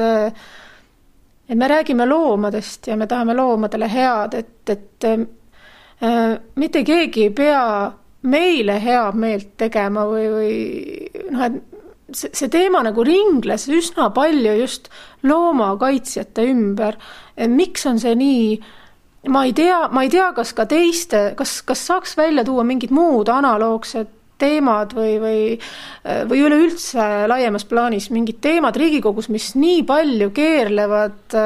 [1.49, 7.31] et me räägime loomadest ja me tahame loomadele head, et, et äh, mitte keegi ei
[7.31, 7.93] pea
[8.23, 10.55] meile head meelt tegema või, või
[11.31, 11.63] noh, et
[12.13, 14.89] see, see teema nagu ringles üsna palju just
[15.23, 16.99] loomakaitsjate ümber.
[17.49, 18.49] miks on see nii?
[19.29, 22.93] ma ei tea, ma ei tea, kas ka teiste, kas, kas saaks välja tuua mingid
[22.93, 24.11] muud analoogsed
[24.45, 25.41] teemad või, või,
[26.31, 31.37] või üleüldse laiemas plaanis mingid teemad Riigikogus, mis nii palju keerlevad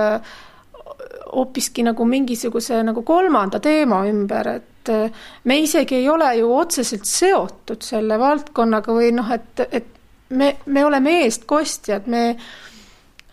[1.29, 4.93] hoopiski nagu mingisuguse nagu kolmanda teema ümber, et
[5.45, 9.95] me isegi ei ole ju otseselt seotud selle valdkonnaga või noh, et, et
[10.29, 12.25] me, me oleme eestkostjad, me,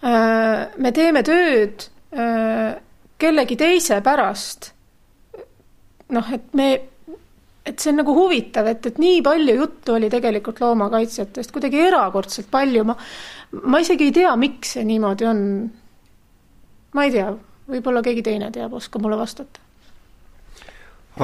[0.04, 2.76] äh, me teeme tööd äh,
[3.18, 4.72] kellegi teise pärast.
[6.10, 6.70] noh, et me,
[7.66, 12.50] et see on nagu huvitav, et, et nii palju juttu oli tegelikult loomakaitsjatest, kuidagi erakordselt
[12.52, 12.96] palju, ma,
[13.66, 15.44] ma isegi ei tea, miks see niimoodi on.
[16.96, 17.30] ma ei tea,
[17.72, 19.64] võib-olla keegi teine teab, oskab mulle vastata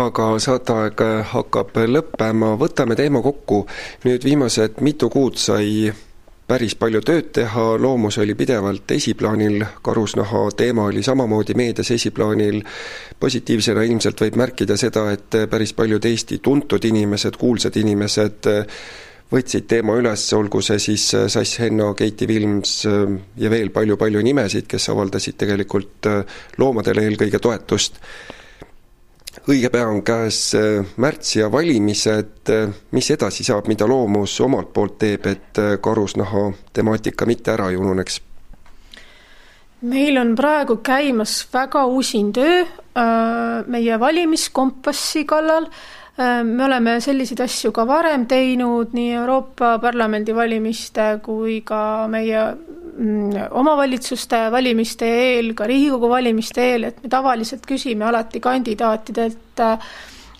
[0.01, 1.01] aga saateaeg
[1.33, 3.65] hakkab lõppema, võtame teema kokku.
[4.07, 5.91] nüüd viimased mitu kuud sai
[6.51, 12.59] päris palju tööd teha, loomus oli pidevalt esiplaanil, karusnaha teema oli samamoodi meedias esiplaanil,
[13.19, 18.51] positiivsena ilmselt võib märkida seda, et päris paljud Eesti tuntud inimesed, kuulsad inimesed
[19.31, 24.89] võtsid teema üles, olgu see siis Sass Henno, Keiti Vilms ja veel palju-palju nimesid, kes
[24.91, 26.11] avaldasid tegelikult
[26.59, 28.01] loomadele eelkõige toetust
[29.49, 34.73] õige pea on käes äh, märts ja valimised, äh, mis edasi saab, mida loomus omalt
[34.73, 38.21] poolt teeb, et äh, karusnaha temaatika mitte ära ei ununeks?
[39.81, 42.59] meil on praegu käimas väga usin töö
[43.65, 45.65] meie valimiskompassi kallal.
[46.17, 52.43] Me oleme selliseid asju ka varem teinud nii Euroopa Parlamendi valimiste kui ka meie
[53.01, 59.87] Mm, omavalitsuste valimiste eel, ka Riigikogu valimiste eel, et me tavaliselt küsime alati kandidaatidelt äh,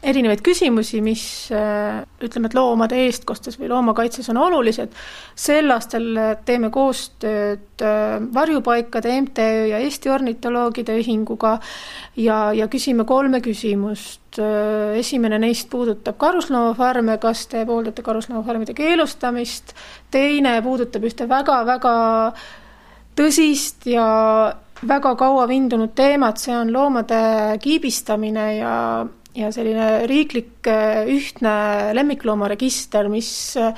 [0.02, 1.24] erinevaid küsimusi, mis
[1.54, 4.96] äh, ütleme, et loomade eestkostes või loomakaitses on olulised.
[5.36, 6.08] sel aastal
[6.46, 11.60] teeme koostööd äh, Varjupaikade MTÜ ja Eesti Ornitoloogide Ühinguga
[12.18, 14.20] ja, ja küsime kolme küsimust.
[14.96, 19.76] esimene neist puudutab karusloomafarme, kas te pooldate karusloomafarmide keelustamist,
[20.12, 21.96] teine puudutab ühte väga-väga
[23.16, 24.06] tõsist ja
[24.88, 27.22] väga kaua vindunud teemat, see on loomade
[27.62, 28.76] kiibistamine ja,
[29.36, 31.56] ja selline riiklik äh, ühtne
[31.98, 33.74] lemmikloomaregister, mis äh,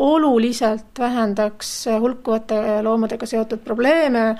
[0.00, 4.30] oluliselt vähendaks hulkuvate loomadega seotud probleeme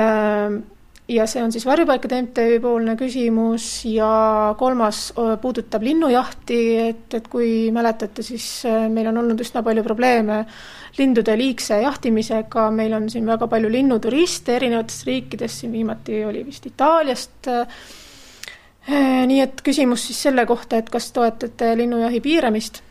[0.00, 0.62] ähm,
[1.08, 7.68] ja see on siis Varjupaikade MTÜ poolne küsimus ja kolmas puudutab linnujahti, et, et kui
[7.74, 10.40] mäletate, siis meil on olnud üsna palju probleeme
[10.98, 16.66] lindude liigse jahtimisega, meil on siin väga palju linnuturiste erinevatest riikidest, siin viimati oli vist
[16.66, 17.52] Itaaliast.
[18.86, 22.84] Nii et küsimus siis selle kohta, et kas toetate linnujahi piiramist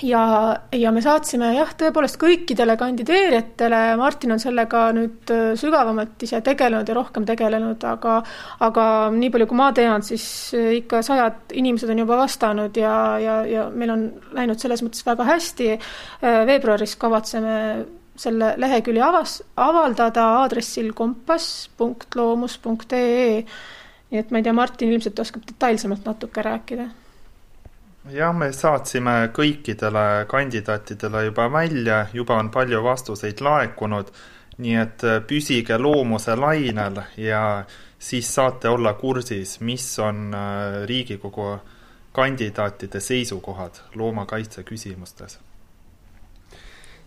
[0.00, 6.40] ja, ja me saatsime jah, tõepoolest kõikidele kandideerijatele, Martin on sellega nüüd äh, sügavamalt ise
[6.44, 8.12] tegelenud ja rohkem tegelenud, aga
[8.64, 8.84] aga
[9.14, 10.24] nii palju, kui ma tean, siis
[10.56, 14.00] äh, ikka sajad inimesed on juba vastanud ja, ja, ja meil on
[14.36, 15.68] läinud selles mõttes väga hästi.
[15.76, 15.82] Äh,
[16.48, 17.54] veebruaris kavatseme
[18.22, 23.44] selle lehekülje avas, avaldada aadressil kompass.loomus.ee.
[24.12, 26.88] nii et ma ei tea, Martin ilmselt oskab detailsemalt natuke rääkida.
[28.12, 34.10] Jah, me saatsime kõikidele kandidaatidele juba välja, juba on palju vastuseid laekunud,
[34.58, 37.44] nii et äh, püsige loomuse lainel ja
[37.98, 41.54] siis saate olla kursis, mis on äh, Riigikogu
[42.12, 45.38] kandidaatide seisukohad loomakaitse küsimustes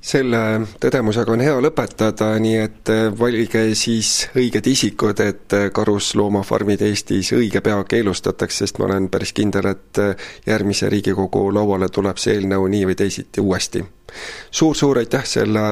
[0.05, 0.39] selle
[0.81, 7.31] tõdemusega on hea lõpetada, nii et äh, valige siis õiged isikud, et äh, karusloomafarmid Eestis
[7.33, 12.37] õige pea keelustatakse, sest ma olen päris kindel, et äh, järgmise Riigikogu lauale tuleb see
[12.37, 13.89] eelnõu nii või teisiti uuesti suur,.
[14.51, 15.65] suur-suur aitäh selle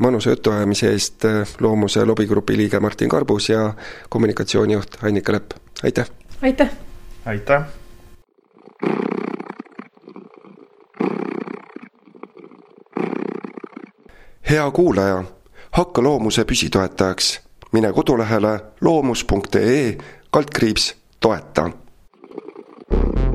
[0.00, 1.28] mõnusa jutuajamise eest,
[1.60, 3.68] Loomuse lobigrupi liige Martin Karbus ja
[4.08, 6.08] kommunikatsioonijuht Annika Lepp, aitäh!
[6.42, 6.72] aitäh!
[7.26, 7.68] aitäh!
[14.50, 15.24] Hea kuulaja,
[15.70, 17.40] hakka loomuse püsitoetajaks.
[17.72, 19.98] mine kodulehele loomus.ee
[20.30, 21.70] kaldkriips toeta.
[22.90, 23.33] thank you